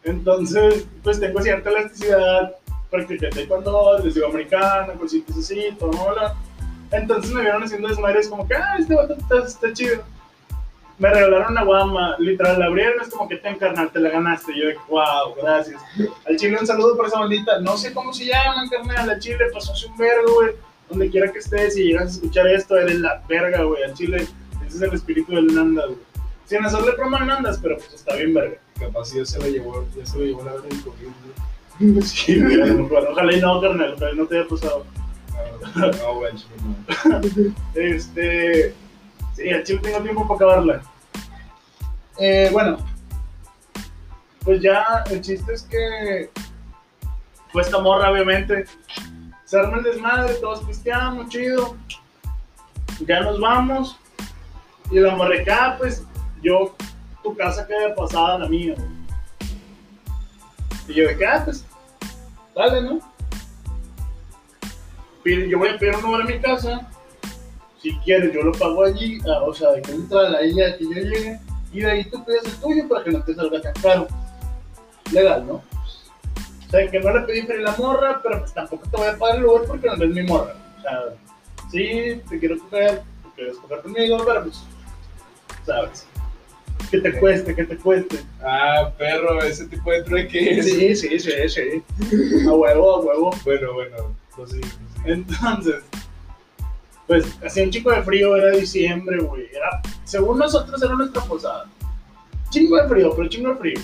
[0.03, 2.55] Entonces, pues tengo cierta elasticidad.
[2.91, 6.35] Practiqué taekwondo, les digo americana, cositas así, todo mola.
[6.91, 10.03] Entonces me vieron haciendo desmadres como que, ah, este vato está, está chido.
[10.99, 14.51] Me regalaron una guama, literal, la abrieron, es como que te carnal, te la ganaste.
[14.55, 15.81] Yo wow, gracias.
[16.27, 17.59] Al chile un saludo por esa bandita.
[17.61, 20.51] No sé cómo se llaman, carnal, al chile pasó hace un vergo, güey.
[20.89, 23.81] Donde quiera que estés, si llegas a escuchar esto, eres la verga, güey.
[23.83, 24.27] Al chile,
[24.67, 25.99] ese es el espíritu del Nandas, güey.
[26.45, 28.57] Sin hacerle broma al Nandas, pero pues está bien verga.
[28.77, 31.50] Capaz ya se lo llevó, ya se lo llevó la verga COVID, güey.
[32.03, 33.07] Sí, mejor.
[33.11, 34.85] Ojalá y no, carnal, ojalá y no te haya pasado.
[35.75, 37.21] No, no, güey, no.
[37.75, 38.75] Este.
[39.35, 40.81] Sí, al chile tengo tiempo para acabarla.
[42.19, 42.77] Eh, bueno,
[44.43, 46.29] pues ya el chiste es que.
[47.51, 48.65] Pues esta morra, obviamente.
[49.45, 51.75] Se arma el desmadre, todos pisteamos, chido.
[53.05, 53.97] Ya nos vamos.
[54.91, 56.05] Y la morra acá, pues
[56.43, 56.75] yo,
[57.23, 59.01] tu casa queda pasada a la mía, güey.
[60.87, 61.65] Y yo de que, ah, pues,
[62.55, 62.99] dale, ¿no?
[65.23, 66.89] Yo voy a pedir un número a mi casa.
[67.81, 69.19] Si quieres, yo lo pago allí.
[69.27, 71.39] ah, o sea, de que entra la ella que yo llegue.
[71.71, 74.07] Y de ahí tú pides el tuyo para que no te salga tan caro.
[75.11, 75.53] Legal, ¿no?
[75.53, 79.17] O sea, que no le pedí para la morra, pero pues tampoco te voy a
[79.17, 80.55] pagar el lugar porque no eres mi morra.
[80.77, 81.03] O sea,
[81.69, 84.63] sí, te quiero coger, tú quieres coger conmigo, pero pues,
[85.65, 86.07] sabes.
[86.91, 88.19] Que te cueste, que te cueste.
[88.43, 90.61] Ah, perro, ese tipo de trueque.
[90.61, 91.83] Sí, sí, sí, sí.
[92.45, 93.31] A huevo, a huevo.
[93.45, 94.59] Bueno, bueno, pues sí.
[94.59, 95.01] pues sí.
[95.05, 95.83] Entonces,
[97.07, 99.47] pues hacía un chico de frío, era diciembre, güey.
[99.53, 101.67] Era, según nosotros era nuestra posada.
[102.49, 103.79] Chingo de frío, pero chingo de frío.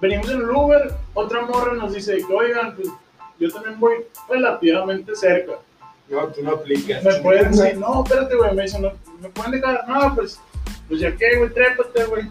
[0.00, 2.88] Venimos en el Uber, otra morra nos dice que, oigan, pues
[3.38, 3.96] yo también voy
[4.28, 5.52] relativamente cerca.
[6.08, 7.04] No, tú no aplicas.
[7.04, 10.40] Me pueden decir, no, espérate, güey, me dicen, no, me pueden dejar, no, pues,
[10.88, 12.24] pues ya que, güey, trépate, güey.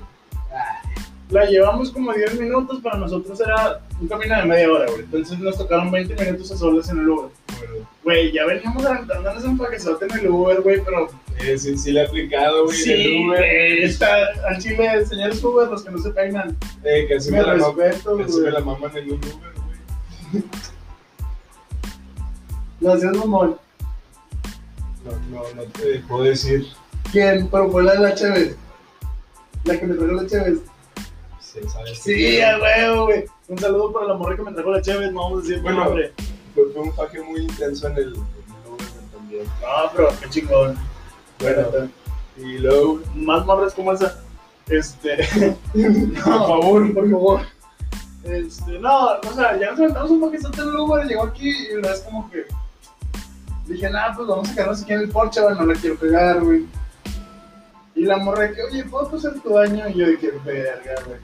[1.30, 5.02] La llevamos como 10 minutos, para nosotros era un camino de media hora, güey.
[5.02, 7.32] Entonces nos tocaron 20 minutos a solas en el Uber.
[8.04, 12.02] Güey, ya veníamos aventándonos un paquezote en el Uber, güey, pero eh, sí, sí le
[12.02, 13.44] he aplicado, güey, en sí, el Uber.
[13.84, 14.08] está
[14.48, 16.56] al chile, señores Uber, los que no se peinan.
[16.86, 19.54] Eh, que así Me la respeto, que así me la maman en un Uber,
[20.32, 20.44] güey.
[22.80, 23.58] Lo hacías mamón.
[25.04, 26.68] No, no, no te puedo decir.
[27.12, 27.48] ¿Quién?
[27.50, 28.56] Pero fue la de la Chévez.
[29.66, 30.60] La que me trajo la Chévez.
[31.40, 32.00] Sí, ¿sabes?
[32.00, 33.26] Sí, a huevo, güey.
[33.48, 35.86] Un saludo para la morra que me trajo la Chévez, no vamos a decir Bueno.
[35.86, 36.14] nombre.
[36.54, 39.44] Fue, fue un faje muy intenso en el, en el también.
[39.46, 40.78] No, pero qué chingón.
[41.40, 41.90] Bueno, Bueno,
[42.38, 44.20] y luego, más morras como esa.
[44.68, 45.18] Este.
[45.74, 47.42] por favor, por favor.
[48.24, 51.82] Este, no, o sea, ya nos aventamos un paquete en el Uber, llegó aquí y
[51.82, 52.46] la es como que.
[53.66, 56.42] Dije, nah, pues vamos a quedarnos aquí en el Porsche, güey, no la quiero pegar,
[56.42, 56.66] güey.
[57.98, 59.88] Y la morra de que, oye, ¿puedo pasar tu baño?
[59.90, 61.20] Y yo de que, verga, güey.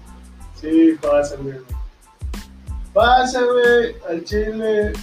[0.55, 1.57] Sí, pasa, güey.
[2.93, 4.93] Pasa, güey, al chile.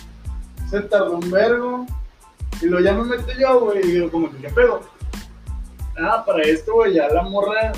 [0.68, 1.86] Se tardó un vergo.
[2.60, 4.80] Y lo ya me meto yo, güey, y digo, como que, ¿qué pedo?
[5.98, 7.72] Ah, para esto, güey, ya la morra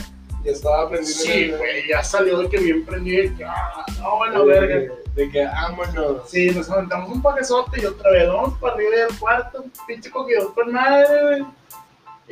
[0.45, 1.23] ya estaba aprendiendo.
[1.23, 4.95] Sí, güey, ya salió de que bien prendido y que, ah, no, bueno, de, verga.
[4.97, 6.29] que- de que vámonos.
[6.31, 10.53] Sí, nos aventamos un paquezote y otra vez vamos para arriba del cuarto, pinche cogidor
[10.55, 11.47] con madre, güey.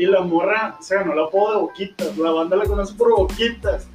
[0.01, 3.87] Y la morra se ganó el apodo de Boquitas, la banda la conoce por Boquitas.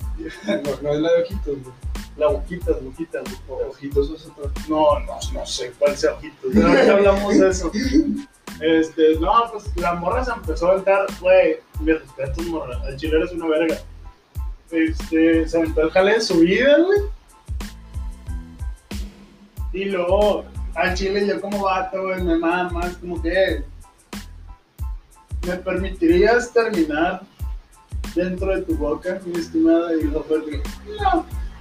[0.45, 1.75] No, no es la de ojitos, güey.
[2.17, 4.51] La Boquitas, Boquitas, O- Ojitos es otra.
[4.69, 7.71] No, no, no sé cuál sea Ojitos, pero ahorita hablamos de eso.
[8.61, 13.17] Este, no, pues la morra se empezó a aventar, güey, mi respeto, morra, el chile
[13.17, 13.77] eres una verga.
[14.69, 16.99] Este, se aventó el jale de su vida, güey.
[19.73, 20.45] Y luego
[20.75, 23.63] al chile yo como vato, güey, me mamas, como que...
[25.45, 27.21] ¿Me permitirías terminar
[28.15, 29.93] dentro de tu boca, mi estimada?
[29.93, 30.05] Y.
[30.05, 30.21] No,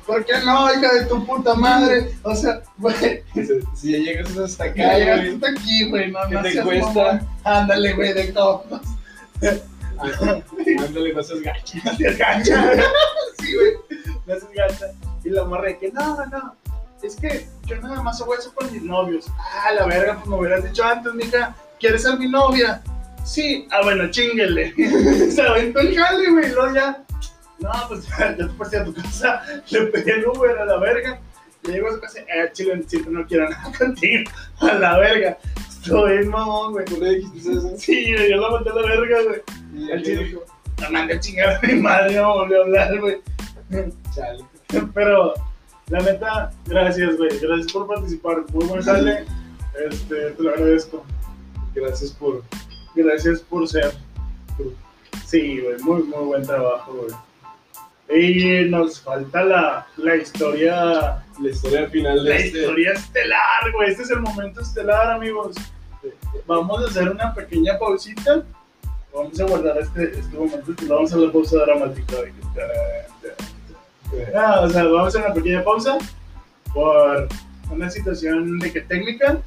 [0.07, 2.15] ¿por qué no, hija de tu puta madre?
[2.23, 3.23] O sea, güey,
[3.75, 6.53] Si ya llegas hasta acá, ya llegaste güey, hasta aquí, güey, no, ¿Qué no te
[6.53, 6.87] seas cuesta?
[6.87, 7.29] mamón.
[7.45, 8.81] Ándale, güey, de copas.
[9.99, 11.79] ándale, no seas gacha.
[11.85, 12.83] No seas gacha.
[13.41, 13.73] sí, güey,
[14.27, 14.87] no seas gacha.
[15.25, 16.55] Y la morra de que, no, no,
[17.03, 19.27] es que yo nada más hago eso con mis novios.
[19.39, 22.83] Ah, la verga, pues me hubieras dicho antes, mija, ¿quieres ser mi novia?
[23.25, 24.75] Sí, ah, bueno, chinguele.
[25.31, 27.05] Se aventó el jale, güey, luego ya.
[27.59, 31.21] No, pues ya te pasé a tu casa, le pedí el Uber a la verga.
[31.63, 35.39] Le digo a su casa, eh, chile, siempre no quiero nada contigo, a la verga.
[35.57, 36.85] Estoy bien mamón, güey.
[36.85, 37.75] ¿Tú le dijiste eso?
[37.79, 39.43] Sí, yo la mandé a la verga, güey.
[39.75, 42.65] Y El chile dijo, dijo, la mandé a chingar a mi madre, no volvió a
[42.65, 43.21] hablar, güey.
[44.15, 44.45] chale.
[44.93, 45.35] Pero,
[45.89, 47.39] la neta, gracias, güey.
[47.39, 48.45] Gracias por participar.
[48.53, 49.25] Muy buen sale.
[49.91, 51.05] Este, te lo agradezco.
[51.75, 52.43] Gracias por.
[52.95, 53.93] Gracias por ser.
[54.57, 54.73] tú.
[55.27, 55.79] Sí, güey.
[55.83, 57.15] Muy, muy buen trabajo, güey.
[58.11, 61.25] Y nos falta la, la historia.
[61.41, 62.59] La historia final de La este.
[62.59, 63.91] historia estelar, güey.
[63.91, 65.57] Este es el momento estelar, amigos.
[66.47, 68.45] Vamos a hacer una pequeña pausita.
[69.13, 70.73] Vamos a guardar este, este momento.
[70.87, 72.17] Vamos a la pausa dramática.
[74.37, 75.99] Ah, o sea, vamos a hacer una pequeña pausa
[76.73, 77.29] por
[77.71, 79.39] una situación de que técnica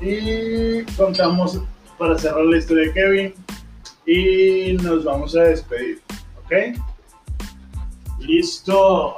[0.00, 1.60] y contamos
[2.00, 3.34] para cerrar la historia de Kevin
[4.06, 6.00] y nos vamos a despedir,
[6.42, 6.80] ¿ok?
[8.18, 9.16] Listo.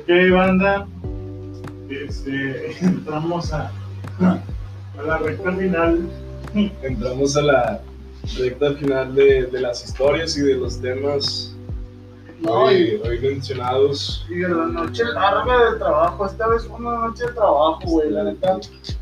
[0.01, 0.31] Ok.
[0.31, 0.87] banda.
[1.89, 3.71] Este, entramos a,
[4.19, 5.99] a la recta final.
[6.83, 7.81] Entramos a la
[8.37, 11.55] recta final de, de las historias y de los temas
[12.41, 14.25] No, hoy, y, hoy mencionados.
[14.29, 16.25] y de la noche larga de trabajo.
[16.25, 18.59] Esta vez fue una noche de trabajo, güey, la neta.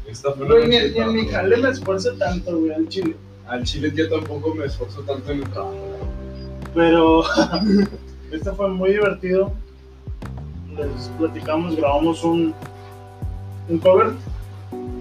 [0.07, 2.71] Esta fue una Güey, ni, noche de ni en mi jale me esfuerzo tanto, güey,
[2.73, 3.15] al chile.
[3.47, 5.75] Al chile yo tampoco me esfuerzo tanto en el trabajo.
[6.73, 7.23] Pero
[8.31, 9.51] esto fue muy divertido.
[10.75, 12.53] Les platicamos, grabamos un,
[13.69, 14.11] un cover.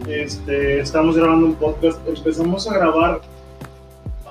[0.09, 1.99] Este, estamos grabando un podcast.
[2.07, 3.20] Empezamos a grabar.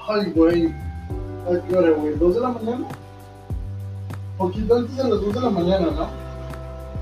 [0.07, 0.67] Ay, güey.
[0.67, 2.15] ¿A qué hora, güey?
[2.15, 2.87] ¿Dos de la mañana?
[4.37, 6.03] Poquito antes de las dos de la mañana, ¿no?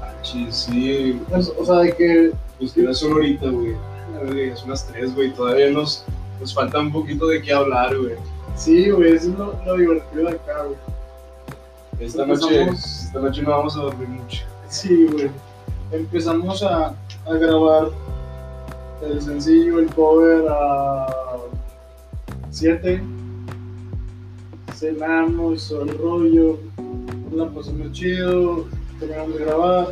[0.01, 2.31] Ah, sí, Es- o sea, de que.
[2.59, 3.73] pues que son ahorita, güey.
[4.27, 5.33] Güey, Es unas tres, güey.
[5.33, 6.05] Todavía nos,
[6.39, 8.15] nos falta un poquito de qué hablar, güey.
[8.55, 10.77] Sí, güey, eso es lo, lo divertido de acá, güey.
[11.99, 14.43] Esta noche, esta noche no vamos a dormir mucho.
[14.69, 15.29] Sí, güey.
[15.91, 17.89] Empezamos a, a grabar
[19.03, 21.07] el sencillo, el cover a
[22.49, 23.01] 7.
[24.75, 26.59] Cenamos, el rollo,
[27.33, 28.65] la pasamos chido,
[28.99, 29.87] terminamos de grabar.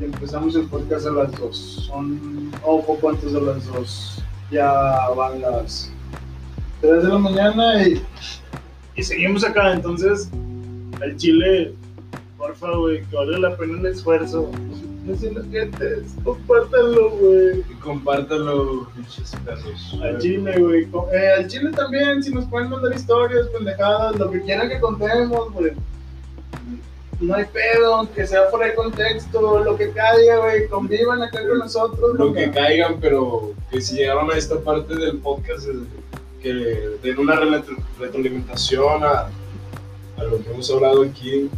[0.00, 1.56] Y empezamos el podcast a las 2.
[1.88, 4.22] Son o poco antes de las 2.
[4.50, 4.72] Ya
[5.16, 5.90] van las
[6.80, 8.02] 3 de la mañana y,
[8.98, 9.72] y seguimos acá.
[9.72, 10.28] Entonces,
[11.00, 11.72] el chile
[12.36, 14.50] Porfa, güey, que vale la pena el esfuerzo.
[15.04, 17.60] No se lo sientes, compártanlo, güey.
[17.60, 19.98] Y compártelo, pinches perros.
[20.02, 20.88] Al chile, güey.
[21.12, 25.52] Eh, al chile también, si nos pueden mandar historias, pendejadas, lo que quieran que contemos,
[25.52, 25.72] güey.
[27.20, 30.68] No hay pedo, que sea fuera de contexto, lo que caiga, güey.
[30.68, 32.16] Convivan acá con nosotros.
[32.16, 35.72] Lo que caigan, pero que si llegaron a esta parte del podcast, eh,
[36.42, 39.28] que den una retro- retroalimentación a,
[40.16, 41.50] a lo que hemos hablado aquí.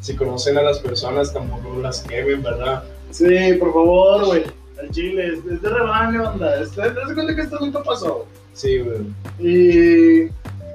[0.00, 2.84] Si conocen a las personas, tampoco las quemen, ¿verdad?
[3.10, 4.44] Sí, por favor, güey.
[4.80, 6.56] Al chile, es, es de rebaño, onda.
[6.56, 8.26] De cuenta que esto nunca pasó.
[8.54, 9.00] Sí, güey.
[9.38, 10.26] Y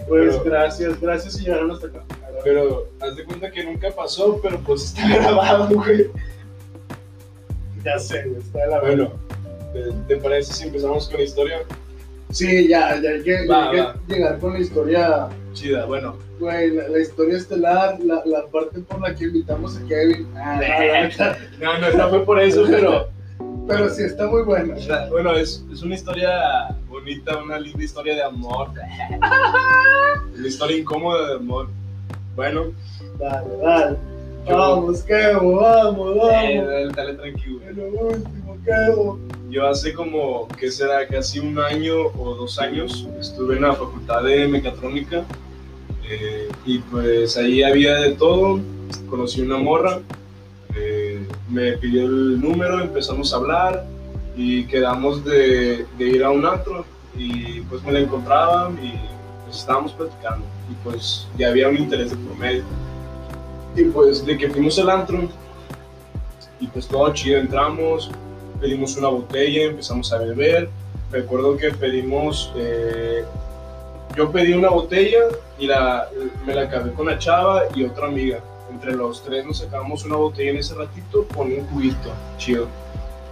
[0.07, 2.03] pues Pero- gracias, gracias si llegaron hasta acá.
[2.43, 6.05] Pero haz de cuenta que nunca pasó, pero pues está grabado, güey.
[7.83, 8.81] Ya sé, está de la.
[8.81, 9.11] Bueno,
[9.73, 11.61] ¿te, te parece si empezamos con la historia?
[12.31, 13.95] Sí, ya, ya hay que, Va, hay que va.
[14.07, 16.15] llegar con la historia, Chida, bueno.
[16.39, 20.27] güey, la, la historia estelar, la, la parte por la que invitamos a Kevin.
[20.35, 20.59] Ah,
[21.59, 23.07] no, No, no, fue por eso, pero
[23.67, 24.75] pero sí está muy buena.
[25.09, 26.29] bueno, es, es una historia
[26.87, 28.69] bonita, una linda historia de amor.
[30.37, 31.69] Una historia incómoda de amor.
[32.35, 32.65] Bueno,
[33.17, 33.97] Dale, dale.
[34.47, 36.67] Vamos, Kevo, vamos, Eh, vamos.
[36.67, 37.59] dale, dale tranquilo.
[37.67, 39.19] En lo último, Kevo.
[39.49, 41.07] Yo hace como, ¿qué será?
[41.07, 45.23] Casi un año o dos años estuve en la facultad de mecatrónica
[46.09, 48.59] eh, y pues ahí había de todo.
[49.09, 49.99] Conocí una morra,
[50.75, 53.85] eh, me pidió el número, empezamos a hablar
[54.35, 56.85] y quedamos de, de ir a un antro
[57.17, 58.93] y pues me la encontraba y
[59.45, 62.63] pues estábamos platicando y pues ya había un interés de por medio.
[63.75, 65.29] Y pues de que fuimos al antro
[66.59, 68.09] y pues todo chido, entramos,
[68.61, 70.69] pedimos una botella, empezamos a beber.
[71.11, 73.23] Recuerdo que pedimos, eh,
[74.15, 75.19] yo pedí una botella
[75.59, 76.09] y la,
[76.45, 78.39] me la acabé con la chava y otra amiga.
[78.71, 82.67] Entre los tres nos sacamos una botella en ese ratito con un juguito, chido.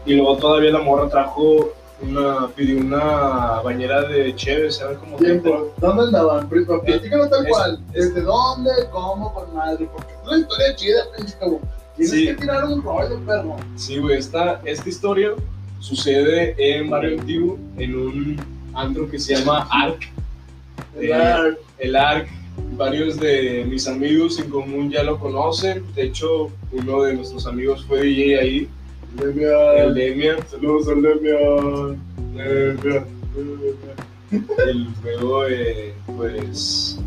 [0.06, 1.72] Y luego todavía la morra trajo
[2.04, 4.97] una, pidió una bañera de chévere, ¿sabes?
[4.99, 5.74] Como Tiempo.
[5.80, 6.47] ¿Dónde andaban?
[6.49, 7.80] Primo, Platícanos tal Es- cual.
[7.93, 8.72] es- ¿Desde dónde?
[8.91, 9.34] ¿Cómo?
[9.34, 9.88] Con madre.
[9.91, 10.99] Porque es una historia chida,
[11.41, 11.60] güey.
[11.95, 12.26] Tienes Sí.
[12.26, 13.56] que tirar un rollo, perro.
[13.76, 15.32] Sí, güey, esta, esta historia
[15.80, 18.41] sucede en Barrio Antiguo, en un
[18.74, 20.04] antro que se llama ARC.
[20.95, 21.56] Eh, Claro.
[21.78, 22.28] el ARC,
[22.78, 25.84] varios de mis amigos en común ya lo conocen.
[25.93, 28.70] De hecho, uno de nuestros amigos fue DJ ahí,
[29.20, 29.93] el Demian.
[29.93, 30.38] Demian.
[30.49, 32.01] Saludos al Demian.
[32.36, 33.05] Demian.
[34.32, 36.97] Y luego, eh, pues.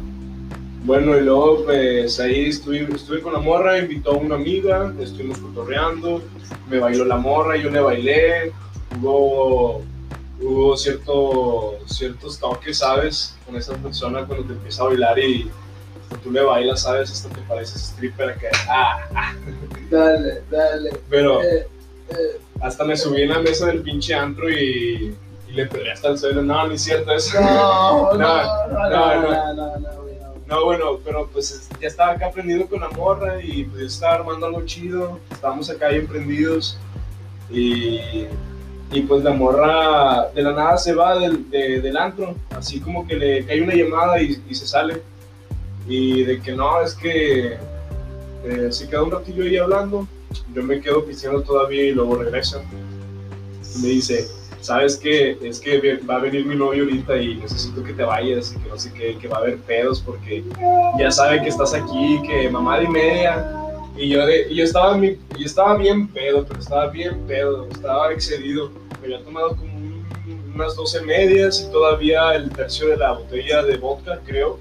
[0.85, 5.39] Bueno, y luego, pues ahí estuve, estuve con la morra, invitó a una amiga, estuvimos
[5.39, 6.23] cotorreando,
[6.71, 8.53] me bailó la morra, yo le bailé,
[9.03, 9.83] hubo,
[10.41, 13.37] hubo cierto, ciertos toques, ¿sabes?
[13.45, 15.51] Con esa persona cuando te empieza a bailar y
[16.23, 17.11] tú le bailas, ¿sabes?
[17.11, 18.49] Hasta te pareces stripper acá.
[18.69, 19.35] Ah,
[19.91, 20.91] Dale, dale.
[21.11, 21.67] pero eh.
[22.61, 25.15] Hasta me subí en la mesa del pinche antro y,
[25.49, 26.43] y le pegué hasta el suelo.
[26.43, 27.39] No, ni es cierto eso.
[27.41, 29.97] No, no, No, no, no, no, no, no, no, no.
[30.47, 34.15] No, bueno, pero pues ya estaba acá prendido con la morra y pues yo estaba
[34.15, 35.19] armando algo chido.
[35.31, 36.79] Estábamos acá bien prendidos
[37.51, 38.27] y,
[38.93, 42.37] y pues la morra de la nada se va del, de- del antro.
[42.51, 45.03] Así como que le cae una llamada y, y se sale.
[45.89, 47.57] Y de que no, es que
[48.45, 50.07] eh, se queda un ratillo ahí hablando.
[50.55, 52.63] Yo me quedo pisteando todavía y luego regresa.
[53.77, 54.27] Y me dice,
[54.61, 55.37] ¿sabes qué?
[55.43, 58.69] Es que va a venir mi novio ahorita y necesito que te vayas y que
[58.69, 60.43] no sé qué, que va a haber pedos porque
[60.99, 63.53] ya sabe que estás aquí, que mamá de media.
[63.99, 67.67] Y yo, de, y yo, estaba, mi- yo estaba bien pedo, pero estaba bien pedo,
[67.71, 68.71] estaba excedido.
[69.01, 70.05] Me había tomado como un-
[70.55, 74.59] unas 12 medias y todavía el tercio de la botella de vodka, creo.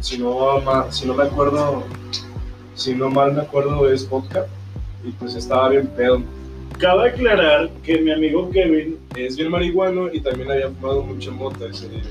[0.00, 1.84] Si no, si no me acuerdo,
[2.74, 4.46] si no mal me acuerdo es vodka.
[5.06, 6.22] Y pues estaba bien pedo.
[6.78, 11.64] Cabe aclarar que mi amigo Kevin Es bien marihuano y también había fumado mucha mota
[11.66, 12.02] ese día.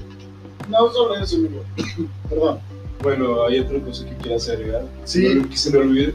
[0.70, 1.64] no solo eso, amigo.
[2.30, 2.60] Perdón.
[3.04, 4.86] Bueno, hay otra cosa que quiera hacer, ¿verdad?
[5.04, 5.36] Sí.
[5.36, 6.14] No, que se me olvide.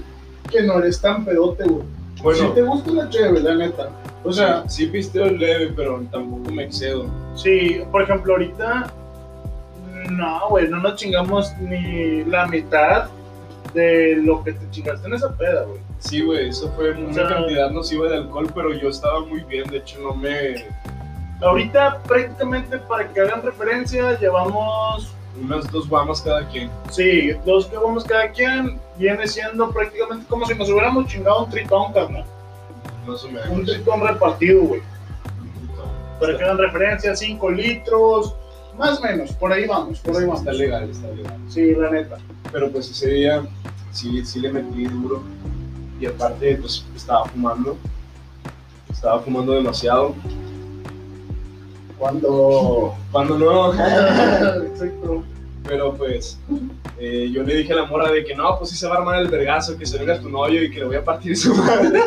[0.51, 1.85] Que no eres tan pedote, güey.
[2.23, 3.91] Bueno, Si te gusta la chévere, la neta.
[4.25, 7.07] O sea, sí pisteo leve, pero tampoco me excedo.
[7.37, 8.93] sí, por ejemplo, ahorita.
[10.11, 13.09] No, güey, no nos chingamos ni la mitad
[13.75, 15.81] de lo que te chingaste en esa peda, güey.
[16.01, 19.69] Sí, güey, eso fue O sea- cantidad nociva de alcohol, pero yo estaba muy bien,
[19.71, 20.67] de hecho no me...
[21.43, 26.69] Ahorita, prácticamente, para que hagan referencia, llevamos Unas dos guamas cada quien.
[26.91, 31.51] Sí, dos que vamos cada quien viene siendo prácticamente como si nos hubiéramos chingado un
[31.51, 32.25] tritón, carnal.
[33.07, 33.65] Más o Un menos.
[33.71, 34.83] tritón repartido, güey.
[36.19, 38.35] Para que hagan referencia, 5 litros,
[38.77, 40.41] más o menos, por ahí vamos, por ahí vamos.
[40.41, 41.37] Está legal, está legal.
[41.49, 42.19] Sí, la neta.
[42.53, 43.43] Pero pues ese día
[43.93, 45.23] sí, sí le metí duro.
[46.01, 47.77] Y aparte, pues estaba fumando.
[48.91, 50.15] Estaba fumando demasiado.
[51.99, 52.95] Cuando.
[53.13, 53.73] Cuando no,
[54.65, 55.23] Exacto.
[55.65, 56.39] Pero pues
[56.99, 58.99] eh, yo le dije a la morra de que no, pues sí se va a
[58.99, 61.55] armar el vergazo, que se venga tu novio y que le voy a partir su
[61.55, 62.01] madre.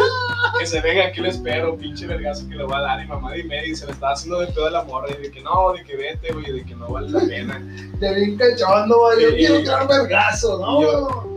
[0.58, 3.32] que se venga, aquí lo espero, pinche vergazo que le voy a dar y mamá
[3.32, 5.42] de media y se le estaba haciendo de pedo a la morra y de que
[5.42, 7.62] no, de que vete, güey, de que no vale la pena.
[8.00, 9.22] Te vi cachando, güey.
[9.22, 9.36] Yo Sí.
[9.36, 10.82] quiero tirar vergazo, ¿no?
[10.82, 11.33] Yo- Y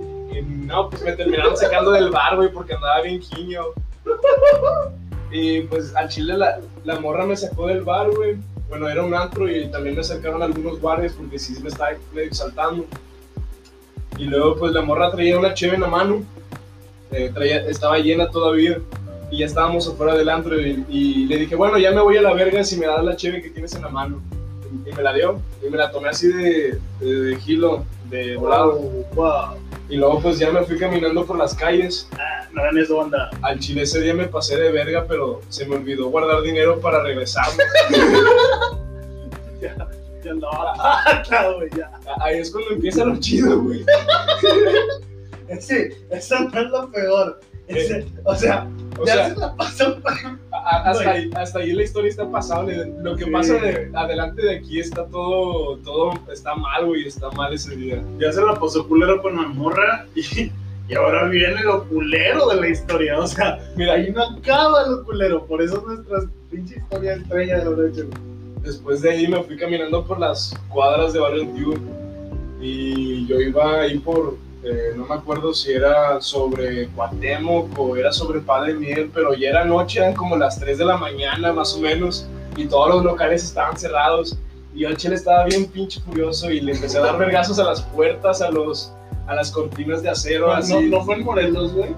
[0.67, 3.61] no, pues me terminaron sacando del bar, güey, porque andaba bien quiño.
[5.31, 8.35] Y pues al chile la, la morra me sacó del bar, güey.
[8.67, 12.85] Bueno, era un antro y también me acercaron algunos guardias porque sí me estaba exaltando.
[14.17, 16.23] Y luego pues la morra traía una cheve en la mano.
[17.11, 18.79] eh, traía, estaba llena todavía.
[19.31, 22.33] Y ya estábamos afuera del antro y, le dije, bueno, ya me voy a la
[22.33, 24.21] verga si me das la cheve que tienes en la mano.
[24.85, 25.39] Y, y me la dio.
[25.65, 28.79] Y me la tomé así de, de, de gilo, de volado.
[28.81, 29.66] Oh, wow.
[29.89, 32.07] Y luego pues ya me fui caminando por las calles.
[32.19, 33.29] Ah, no hagan eso, banda.
[33.41, 37.01] Al chile ese día me pasé de verga, pero se me olvidó guardar dinero para
[37.03, 37.63] regresarme.
[39.61, 39.75] Ya,
[40.23, 40.73] ya andaba
[41.05, 41.89] harta, güey, ya.
[42.21, 43.83] Ahí es cuando empieza lo chido, güey.
[45.47, 47.39] ese, eso no es lo peor.
[47.67, 48.67] Ese, o sea,
[48.99, 49.97] O ya sea, se la pasó.
[50.05, 50.37] a-
[50.69, 52.91] a- hasta, ahí, hasta ahí la historia está pasable.
[53.01, 53.31] Lo que Sí.
[53.31, 58.03] pasa de, adelante de aquí está todo, todo está mal, güey, está mal ese día.
[58.19, 60.51] Ya se la pasó culero con la morra y,
[60.89, 63.19] y ahora viene lo culero de la historia.
[63.19, 65.45] O sea, Mira, ahí no acaba lo culero.
[65.45, 66.19] Por eso es nuestra
[66.51, 68.03] pinche historia estrella de noche.
[68.03, 68.37] güey.
[68.63, 71.75] después de ahí me fui caminando por las cuadras de Barrio Antiguo
[72.59, 74.35] y yo iba ahí por,
[74.69, 79.49] eh, no me acuerdo si era sobre Cuauhtémoc o era sobre Padre Miel, pero ya
[79.49, 83.03] era noche, eran como las 3 de la mañana más o menos y todos los
[83.03, 84.37] locales estaban cerrados
[84.73, 87.63] y yo al chile estaba bien pinche furioso y le empecé a dar vergazos a
[87.63, 88.93] las puertas, a los
[89.27, 90.73] a las cortinas de acero, No, así.
[90.89, 91.89] no, no fue en Morelos, güey.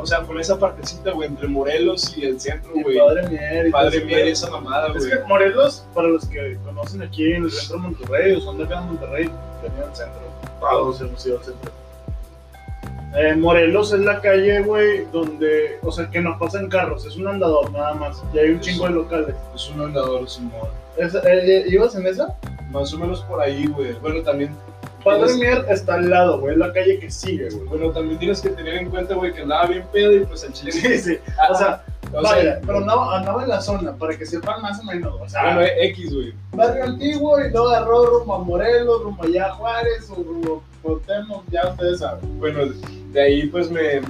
[0.00, 2.98] O sea, fue en esa partecita, güey, entre Morelos y el centro, güey.
[2.98, 3.70] Padre Mier.
[3.72, 5.10] Padre Miel y esa mamada, Es güey.
[5.10, 8.64] que Morelos, para los que conocen aquí en el centro de Monterrey o son de
[8.64, 9.24] acá de Monterrey,
[9.60, 10.20] venía al centro.
[10.60, 11.72] Todos hemos ido al centro.
[13.16, 17.26] Eh, Morelos es la calle, güey, donde, o sea, que no pasan carros, es un
[17.26, 18.22] andador nada más.
[18.34, 19.34] Y hay un chingo de locales.
[19.54, 20.24] Es un andador.
[20.24, 22.36] ¿Es- eh, eh, ¿Ibas en esa?
[22.70, 23.94] Más o menos por ahí, güey.
[23.94, 24.54] Bueno, también,
[25.02, 27.64] Padre Mier está al lado, güey, es la calle que sigue, güey.
[27.68, 30.52] bueno, también tienes que tener en cuenta, güey, que andaba bien pedo y pues el
[30.52, 30.72] chile.
[30.72, 31.18] Sí, sí.
[31.38, 31.82] Ah, O sea,
[32.12, 35.14] o vaya, sea, pero andaba, andaba en la zona, para que sepan más o menos.
[35.18, 36.34] O sea, bueno, X, güey.
[36.52, 41.44] barrio antiguo y luego agarró rumbo a Morelos, rumbo allá a Juárez o rumbo Cuauhtémoc,
[41.50, 42.38] ya ustedes saben.
[42.38, 42.60] Bueno,
[43.12, 44.00] de ahí pues me,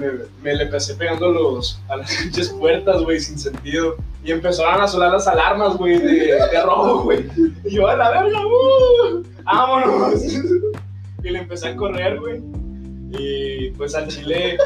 [0.43, 3.95] me, le empecé pegando a las pinches puertas, güey, sin sentido.
[4.23, 7.25] Y empezaron a sonar las alarmas, güey, de, de robo, güey.
[7.63, 10.21] Y yo, a la verga, uh, vámonos.
[11.21, 12.41] Y le empecé a correr, güey.
[13.11, 14.57] Y pues al chile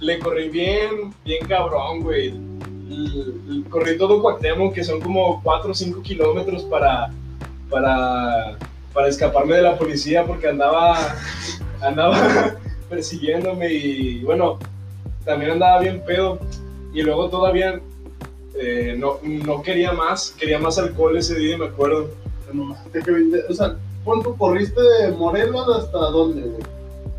[0.00, 2.34] le corrí bien, bien cabrón, güey.
[3.70, 7.10] Corrí todo Cuauhtémoc, que son como 4 o 5 kilómetros para,
[7.68, 8.56] para,
[8.96, 10.96] para escaparme de la policía porque andaba,
[11.82, 12.16] andaba
[12.88, 14.58] persiguiéndome y bueno,
[15.24, 16.38] también andaba bien pedo.
[16.94, 17.78] Y luego todavía
[18.58, 22.08] eh, no, no quería más, quería más alcohol ese día, me acuerdo.
[22.94, 26.62] Viste- O sea, ¿cuánto corriste de Morelos hasta dónde, güey?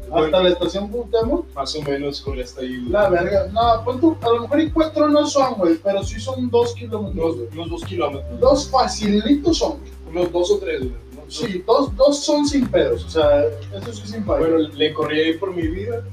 [0.05, 1.53] ¿Hasta Bueno, la estación Cuauhtémoc?
[1.53, 2.78] más o menos corrí hasta ahí.
[2.89, 3.47] La verga.
[3.51, 4.17] No, ¿cuánto?
[4.21, 7.36] A lo mejor y cuatro no son, güey, pero sí son dos kilómetros.
[7.36, 7.47] Güey.
[7.53, 8.39] unos dos kilómetros.
[8.39, 9.91] Dos facilitos son, güey.
[10.09, 11.06] Unos dos o tres, güey.
[11.28, 13.43] Sí, dos, dos son sin pedos, o sea,
[13.75, 14.49] eso sí sin pagar.
[14.49, 16.03] Bueno, le corrí ahí por mi vida.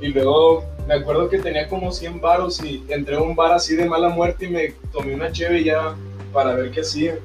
[0.00, 3.52] Y, y luego me acuerdo que tenía como 100 varos y entré a un bar
[3.52, 5.94] así de mala muerte y me tomé una cheve ya
[6.32, 7.18] para ver qué hacía.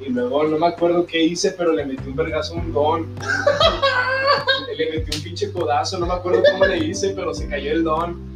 [0.00, 3.08] Y luego no me acuerdo qué hice, pero le metí un vergazo a un don.
[4.76, 7.84] le metí un pinche codazo, no me acuerdo cómo le hice, pero se cayó el
[7.84, 8.32] don.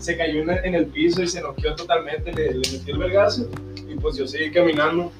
[0.00, 2.32] Se cayó en el piso y se noqueó totalmente.
[2.32, 3.48] Le, le metí el vergazo
[3.88, 5.10] y pues yo seguí caminando.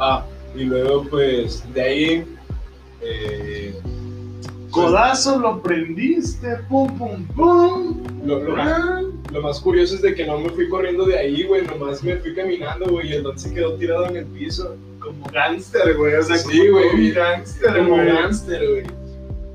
[0.00, 0.24] Ah,
[0.56, 2.24] y luego pues de ahí
[3.02, 3.74] eh,
[4.70, 8.02] Codazo lo prendiste, pum, pum, pum.
[8.24, 11.42] lo, lo más, lo más curioso es de que no me fui corriendo de ahí,
[11.44, 14.76] güey, nomás me fui caminando, güey, y el don se quedó tirado en el piso.
[15.00, 17.08] Como gánster, güey, o sea, Sí, como güey.
[17.08, 18.06] un gánster, Como güey.
[18.06, 18.84] gánster, güey.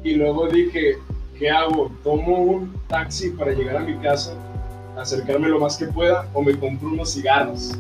[0.04, 0.98] Y luego dije,
[1.40, 1.92] ¿qué hago?
[2.04, 4.34] ¿Tomo un taxi para llegar a mi casa,
[4.98, 7.72] acercarme lo más que pueda, o me compro unos cigarros?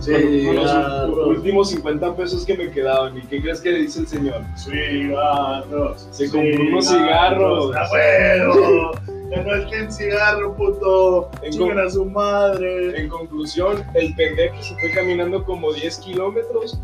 [0.00, 3.16] Sí, Con los últimos 50 pesos que me quedaban.
[3.18, 4.42] ¿Y qué crees que le dice el señor?
[4.56, 6.08] Cigarros.
[6.10, 7.76] Se compró unos cigarros.
[7.76, 8.92] ¡A huevo!
[9.30, 11.30] Ya no es que en cigarro, puto.
[11.42, 12.98] En a su madre.
[12.98, 16.80] En conclusión, el pendejo se fue caminando como 10 kilómetros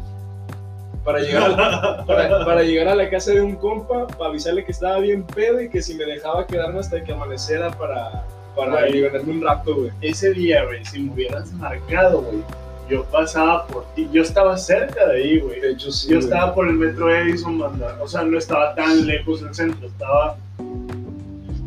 [1.04, 4.72] para llegar, a, para, para llegar a la casa de un compa, para avisarle que
[4.72, 9.32] estaba bien pedo y que si me dejaba quedarme hasta que amaneciera para, para liberarme
[9.32, 9.90] un rato, güey.
[10.00, 12.42] Ese día, güey, si me hubieras marcado, güey,
[12.88, 14.08] yo pasaba por ti.
[14.12, 15.60] Yo estaba cerca de ahí, güey.
[15.60, 16.08] De hecho, sí.
[16.08, 16.24] Yo güey.
[16.24, 17.98] estaba por el metro Edison, banda.
[18.00, 20.36] O sea, no estaba tan lejos del centro, estaba.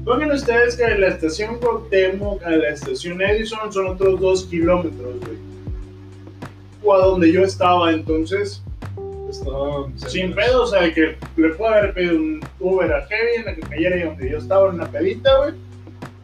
[0.05, 5.19] Pongan ustedes que de la estación Cuauhtémoc a la estación Edison son otros dos kilómetros,
[5.19, 5.37] güey.
[6.83, 8.63] O a donde yo estaba, entonces,
[9.29, 13.55] Estaba sin pedo, o sea, que le puedo haber pedido un Uber a Kevin, a
[13.55, 15.53] que cayera ahí donde yo estaba en una pedita, güey.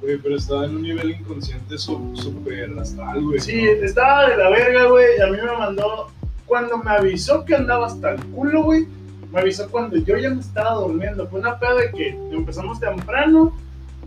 [0.04, 3.40] Güey, pero estaba en un nivel inconsciente súper astral, güey.
[3.40, 5.18] Sí, estaba de la verga, güey.
[5.18, 6.12] y A mí me mandó.
[6.46, 8.86] Cuando me avisó que andaba hasta el culo, güey.
[9.32, 11.26] Me avisó cuando yo ya me estaba durmiendo.
[11.30, 13.58] Fue una peda de que empezamos temprano.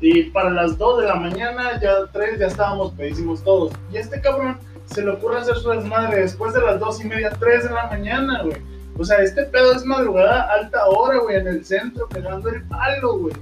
[0.03, 3.73] Y para las 2 de la mañana, ya 3 ya estábamos pedísimos todos.
[3.91, 7.09] Y a este cabrón se le ocurre hacer su desmadre después de las 2 y
[7.09, 8.59] media, 3 de la mañana, güey.
[8.99, 13.19] O sea, este pedo es madrugada, alta hora, güey, en el centro, pegando el palo,
[13.19, 13.35] güey.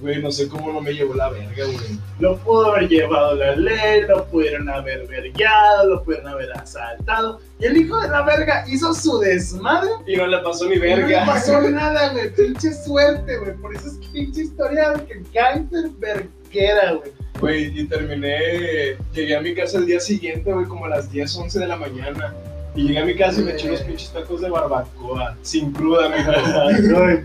[0.00, 1.98] Güey, no sé cómo no me llevó la verga, güey.
[2.20, 7.38] Lo pudo haber llevado la ley, lo pudieron haber vergueado, lo pudieron haber asaltado.
[7.58, 9.90] Y el hijo de la verga hizo su desmadre.
[10.06, 11.26] Y no le pasó ni y No le verga.
[11.26, 12.34] pasó nada, güey.
[12.34, 13.54] Pinche suerte, güey.
[13.56, 17.12] Por eso es que pinche historia de que cáncer verguera, güey.
[17.38, 18.96] Güey, y terminé.
[19.12, 21.76] Llegué a mi casa el día siguiente, güey, como a las 10, 11 de la
[21.76, 22.34] mañana.
[22.80, 25.36] Y llegué a mi casa y me eché unos pinches tacos de barbacoa.
[25.42, 26.30] Sin cruda, mijo.
[26.34, 27.24] Ay,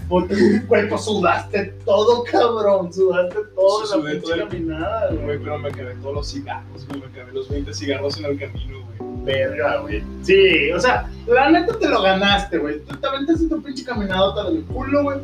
[0.68, 2.92] güey, pues sudaste todo, cabrón.
[2.94, 5.40] Sudaste todo Sudé la todo pinche el- caminada, Güey, güey.
[5.40, 7.00] pero me acabé todos los cigarros, güey.
[7.00, 9.24] Me acabé los 20 cigarros en el camino, güey.
[9.24, 10.04] Verga, güey.
[10.24, 12.80] Sí, o sea, la neta te lo ganaste, güey.
[12.82, 15.20] Tú te aventaste tu pinche caminadota del culo, güey.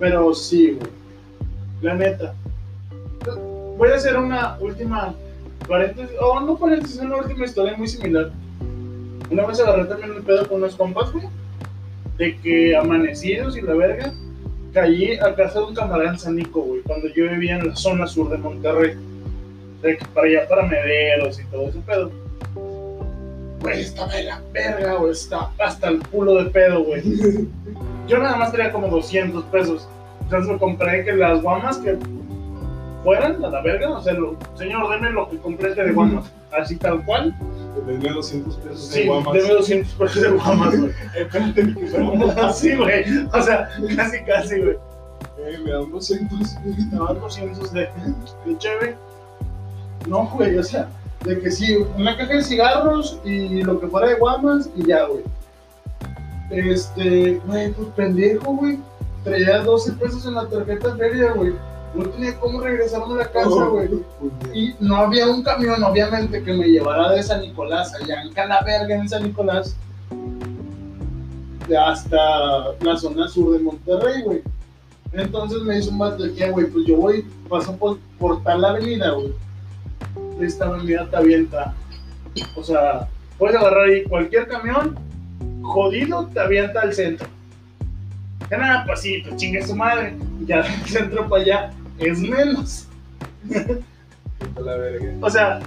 [0.00, 0.90] Pero sí, güey.
[1.80, 2.34] La neta.
[3.78, 5.14] Voy a hacer una última
[5.68, 8.30] paréntesis, o no paréntesis, una última historia muy similar.
[9.30, 11.26] Una vez agarré también un pedo con unos compas, güey.
[12.18, 14.12] De que amanecidos y la verga,
[14.72, 16.82] caí a casa de un camarada en San Nico, güey.
[16.82, 18.94] Cuando yo vivía en la zona sur de Monterrey.
[19.82, 22.10] De que para allá, para Mederos y todo ese pedo.
[23.60, 25.12] Güey, estaba de la verga, güey.
[25.12, 27.02] Estaba hasta el culo de pedo, güey.
[28.06, 29.88] Yo nada más tenía como 200 pesos.
[30.22, 31.96] Entonces me compré que las guamas que
[33.02, 33.90] fueran a la verga.
[33.90, 36.32] O sea, lo, señor, deme lo que complete de guamas.
[36.58, 37.34] Así tal cual.
[37.86, 39.32] Denme 200 pesos Sí, de guamas.
[39.34, 40.92] deme 200 pesos de guamas, güey.
[41.16, 41.88] Espérate, mi que
[42.54, 43.04] Sí, güey.
[43.32, 44.76] O sea, casi, casi, güey.
[45.38, 46.54] Eh, me dan 200.
[46.64, 48.96] Me daban 200 de, de cheve.
[50.08, 50.88] No, güey, o sea,
[51.24, 55.04] de que sí, una caja de cigarros y lo que fuera de guamas y ya,
[55.06, 55.22] güey.
[56.50, 58.78] Este, güey, pues pendejo, güey.
[59.24, 61.52] Traía 12 pesos en la tarjeta feria, güey.
[61.96, 63.88] No tenía cómo regresarme a la casa, güey.
[64.52, 68.96] Y no había un camión, obviamente, que me llevara de San Nicolás, allá en Calaverga,
[68.96, 69.74] en San Nicolás,
[71.74, 72.16] hasta
[72.80, 74.42] la zona sur de Monterrey, güey.
[75.12, 79.32] Entonces me dice un vato güey, pues yo voy, paso por, por tal avenida, güey.
[80.40, 81.74] Esta avenida te avienta.
[82.56, 84.98] O sea, puedes agarrar ahí cualquier camión,
[85.62, 87.26] jodido, te avienta al centro.
[88.50, 90.14] Ya nada, pues sí, pues chingue su madre.
[90.44, 92.86] Ya del centro para allá es menos.
[94.56, 95.14] A la verga.
[95.20, 95.60] O sea,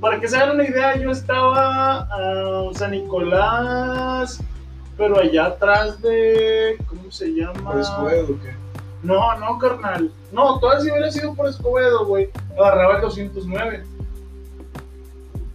[0.00, 4.40] para que se hagan una idea, yo estaba a San Nicolás,
[4.96, 6.76] pero allá atrás de.
[6.88, 7.62] ¿Cómo se llama?
[7.64, 8.54] ¿Por Escobedo o qué?
[9.02, 10.12] No, no, carnal.
[10.32, 12.28] No, todavía si hubiera sido por Escobedo, güey.
[12.58, 13.84] Agarraba el 209.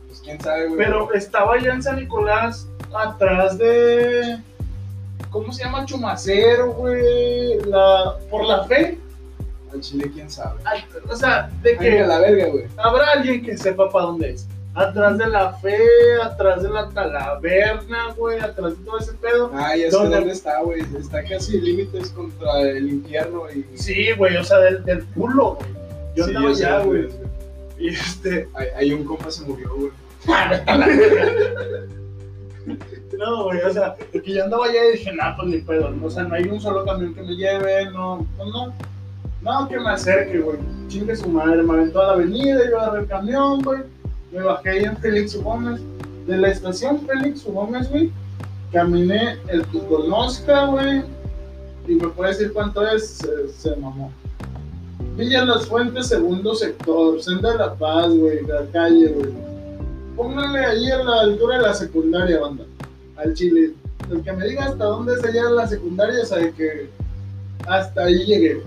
[0.07, 0.77] Pues quién sabe, güey.
[0.77, 4.39] Pero estaba allá en San Nicolás, atrás de.
[5.29, 5.85] ¿Cómo se llama?
[5.85, 7.59] Chumacero, güey.
[7.65, 8.99] La, por la fe.
[9.76, 10.59] Al chile, quién sabe.
[10.65, 11.99] Ay, O sea, de Ay, que.
[11.99, 12.65] a la verga, güey.
[12.78, 14.47] Habrá alguien que sepa para dónde es.
[14.73, 15.78] Atrás de la fe,
[16.21, 19.49] atrás de la calaverna, güey, atrás de todo ese pedo.
[19.53, 20.17] Ah, ya sé ¿Dónde?
[20.17, 20.82] dónde está, güey.
[20.99, 23.65] Está casi límites contra el infierno y.
[23.78, 25.69] Sí, güey, o sea, del, del culo, güey.
[26.15, 27.07] Yo Sí, allá, güey.
[27.78, 28.49] Y este.
[28.76, 29.91] Ahí un compa se murió, güey.
[33.17, 35.93] No, güey, o sea, porque yo andaba allá y dije, nah, pues ni pedo.
[36.03, 38.73] O sea, no hay un solo camión que me lleve, no, pues no.
[39.45, 40.57] No, que me acerque, güey.
[40.87, 43.81] Chingue su madre, me aventó a la avenida, yo agarré el camión, güey.
[44.31, 45.39] Me bajé ahí en Félix.
[45.39, 45.79] Gómez.
[46.25, 47.45] De la estación Félix.
[47.45, 48.11] Gómez, güey,
[48.71, 51.03] caminé el que conozca, güey.
[51.87, 54.11] Y me puede decir cuánto es, se, se mamó.
[55.15, 59.29] Villa Las Fuentes, segundo sector, Senda de la Paz, güey, la calle, güey.
[60.15, 62.63] Pónganle ahí a la altura de la secundaria, banda.
[63.17, 63.73] Al chile.
[64.11, 66.89] El que me diga hasta dónde es allá la secundaria sabe que
[67.67, 68.61] hasta ahí llegué.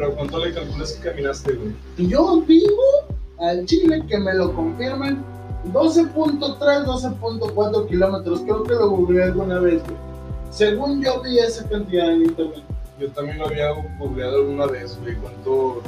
[0.00, 2.08] Pero ¿cuánto le calculas que caminaste, güey?
[2.08, 2.82] Yo digo
[3.38, 5.22] al chile que me lo confirmen
[5.74, 8.40] 12.3, 12.4 kilómetros.
[8.40, 9.96] Creo que lo googleé alguna vez, güey.
[10.50, 12.62] Según yo vi esa cantidad en internet.
[12.98, 15.14] Yo también lo había googleado alguna vez, güey.
[15.16, 15.82] ¿Cuánto,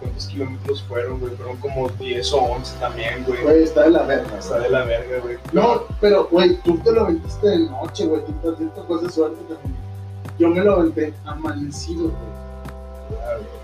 [0.00, 1.34] ¿Cuántos kilómetros fueron, güey?
[1.34, 3.42] Fueron como 10 o 11 también, güey.
[3.42, 4.38] Güey, está de la verga.
[4.38, 5.36] Está de la verga, güey.
[5.52, 8.22] No, pero, güey, tú te lo aventaste de noche, güey.
[8.24, 9.76] Tú te cosas de suerte también.
[10.38, 12.49] Yo me lo aventé amanecido, güey.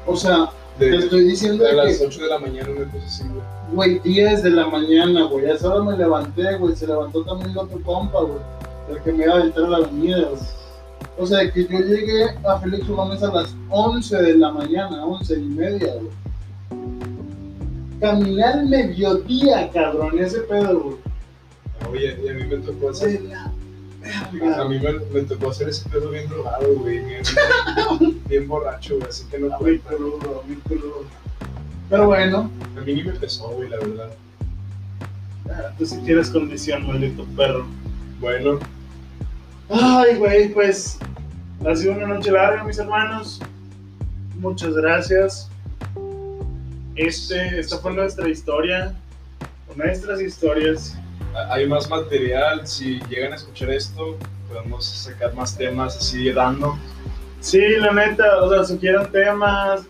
[0.07, 2.91] O sea, te De, estoy diciendo de de las que, 8 de la mañana, una
[2.91, 3.43] cosa así, güey.
[3.73, 5.47] güey, 10 de la mañana, güey.
[5.47, 6.77] A esa hora me levanté, güey.
[6.77, 8.39] Se levantó también el otro compa, güey.
[8.91, 10.43] El que me iba a aventar a la avenida, güey.
[11.19, 15.35] O sea, que yo llegué a Félix Gómez a las 11 de la mañana, 11
[15.35, 16.11] y media, güey.
[18.01, 20.97] Caminé al mediodía, cabrón, ese pedo, güey.
[21.91, 23.23] Oye, y a mí me tocó hacer.
[23.23, 23.51] La
[24.59, 26.99] A mí me, me tocó hacer ese pedo bien drogado, güey.
[27.05, 27.23] Bien,
[28.29, 29.09] bien borracho, güey.
[29.09, 31.05] Así que no crudo, muy crudo.
[31.89, 34.11] Pero bueno, A mí ni me pesó, güey, la verdad.
[35.51, 37.65] ah, tú si tienes condición, maldito perro.
[38.21, 38.59] Bueno,
[39.69, 40.99] Ay, güey, pues
[41.67, 43.41] ha sido una noche larga, mis hermanos.
[44.39, 45.49] muchas gracias.
[46.95, 48.95] Este, esta fue nuestra historia,
[49.77, 50.97] nuestras historias.
[51.51, 54.17] Hay más material, si llegan a escuchar esto,
[54.49, 56.79] podemos sacar más temas así dando.
[57.41, 59.85] Sí, la neta, o sea, sugieran temas,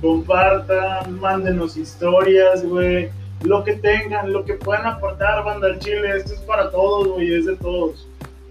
[0.00, 3.10] compartan, mándenos historias, güey.
[3.42, 6.16] Lo que tengan, lo que puedan aportar, banda Chile.
[6.16, 8.08] Esto es para todos, güey, es de todos.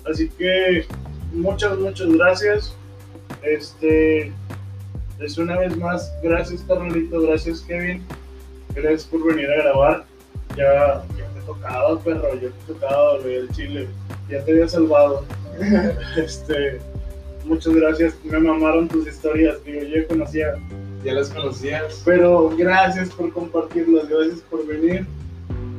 [0.10, 0.86] Así que
[1.34, 2.76] muchas, muchas gracias.
[3.42, 4.32] Este,
[5.20, 8.04] es una vez más, gracias Carnalito, gracias Kevin,
[8.74, 10.06] gracias por venir a grabar.
[10.56, 11.04] Ya,
[11.46, 13.88] tocaba, perro, ya te tocaba, güey, el Chile.
[14.30, 15.24] Ya te había salvado.
[16.18, 16.80] este,
[17.46, 20.56] muchas gracias, me mamaron tus historias, digo, yo ya conocía.
[21.04, 22.02] Ya las conocías.
[22.04, 25.06] Pero gracias por compartirlas, gracias por venir.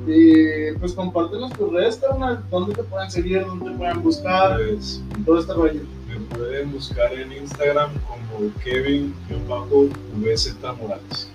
[0.07, 2.45] Y pues compártenos tus redes, carnal.
[2.49, 3.45] ¿Dónde te pueden seguir?
[3.45, 4.57] ¿Dónde te pueden buscar?
[4.57, 5.81] Pues, Todo este rollo.
[6.09, 11.29] me pueden buscar en Instagram como Kevin-VZ Morales.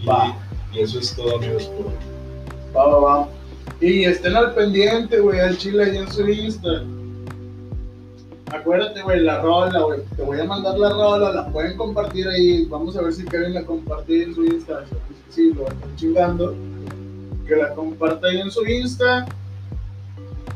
[0.00, 2.11] Y, y eso es todo, amigos, por hoy.
[3.80, 6.84] Y estén al pendiente, güey, al chile ahí en su Insta.
[8.52, 10.00] Acuérdate, güey, la rola, güey.
[10.16, 12.66] Te voy a mandar la rola, la pueden compartir ahí.
[12.66, 14.84] Vamos a ver si Kevin la comparte en su Insta.
[15.30, 16.54] Sí, lo están chingando.
[17.46, 19.26] Que la comparta ahí en su Insta.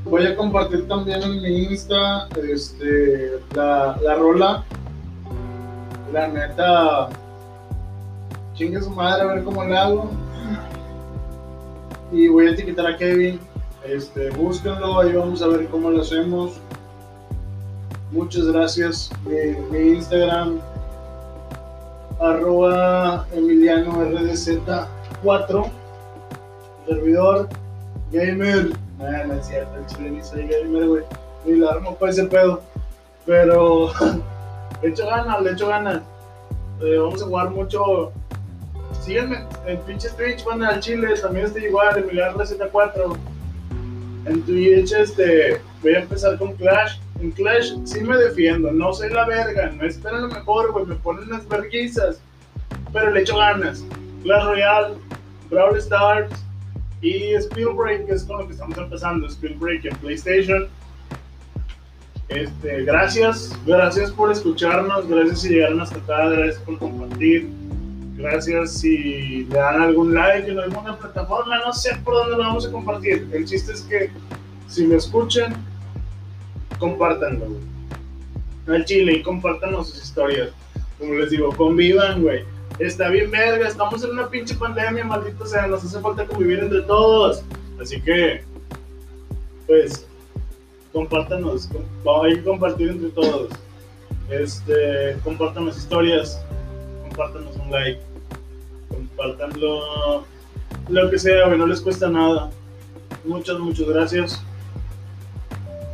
[0.04, 4.64] Voy a compartir también en mi Insta este, la, la rola.
[6.12, 7.08] La neta,
[8.54, 10.26] chingue su madre a ver cómo la hago.
[12.12, 13.40] Y voy a etiquetar a Kevin.
[13.84, 16.61] Este, búsquenlo, ahí vamos a ver cómo lo hacemos.
[18.12, 19.11] Muchas gracias.
[19.70, 20.61] Mi, Instagram,
[22.20, 25.70] arroba Emiliano RDZ4,
[26.86, 27.48] servidor,
[28.12, 28.70] gamer.
[28.98, 31.02] No es cierto, el chile ni gamer, güey.
[31.44, 32.62] Ni la armo para ese pedo.
[33.24, 33.90] Pero
[34.82, 36.02] le echo ganas, le echo ganas.
[36.80, 38.12] Eh, vamos a jugar mucho.
[39.07, 43.16] Síganme en pinche Twitch, van al Chile, también estoy igual, Emiliano RZ4.
[44.24, 46.98] En Twitch, este, voy a empezar con Clash.
[47.20, 50.96] En Clash sí me defiendo, no soy la verga, no espero lo mejor, güey, me
[50.96, 52.18] ponen las verguizas,
[52.92, 53.84] pero le echo ganas.
[54.24, 54.94] Clash Royale,
[55.50, 56.32] Brawl Stars
[57.00, 60.68] y Spellbreak, que es con lo que estamos empezando, Spellbreak en PlayStation.
[62.28, 67.48] Este, gracias, gracias por escucharnos, gracias si llegaron hasta acá, gracias por compartir,
[68.16, 72.66] gracias si le dan algún like en alguna plataforma, no sé por dónde lo vamos
[72.66, 73.28] a compartir.
[73.32, 74.10] El chiste es que
[74.68, 75.54] si me escuchan,
[76.78, 77.46] compártanlo.
[78.66, 80.50] Al chile y compártanos sus historias.
[80.98, 82.44] Como les digo, convivan, güey.
[82.78, 86.82] Está bien verga, estamos en una pinche pandemia, maldito sea, nos hace falta convivir entre
[86.82, 87.42] todos.
[87.80, 88.42] Así que,
[89.66, 90.06] pues,
[90.92, 93.50] compártanos, com- hay que compartir entre todos.
[94.30, 96.42] Este, compártanos historias,
[97.02, 98.00] compártanos un like,
[99.16, 100.24] compártanlo,
[100.88, 102.50] lo que sea, no les cuesta nada.
[103.24, 104.42] Muchas, muchas gracias.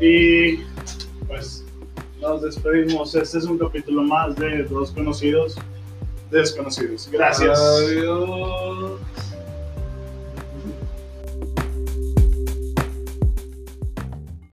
[0.01, 0.57] Y
[1.27, 1.65] pues
[2.21, 3.15] nos despedimos.
[3.15, 5.57] Este es un capítulo más de Dos Conocidos
[6.31, 7.09] Desconocidos.
[7.11, 7.59] Gracias.
[7.59, 9.01] Adiós.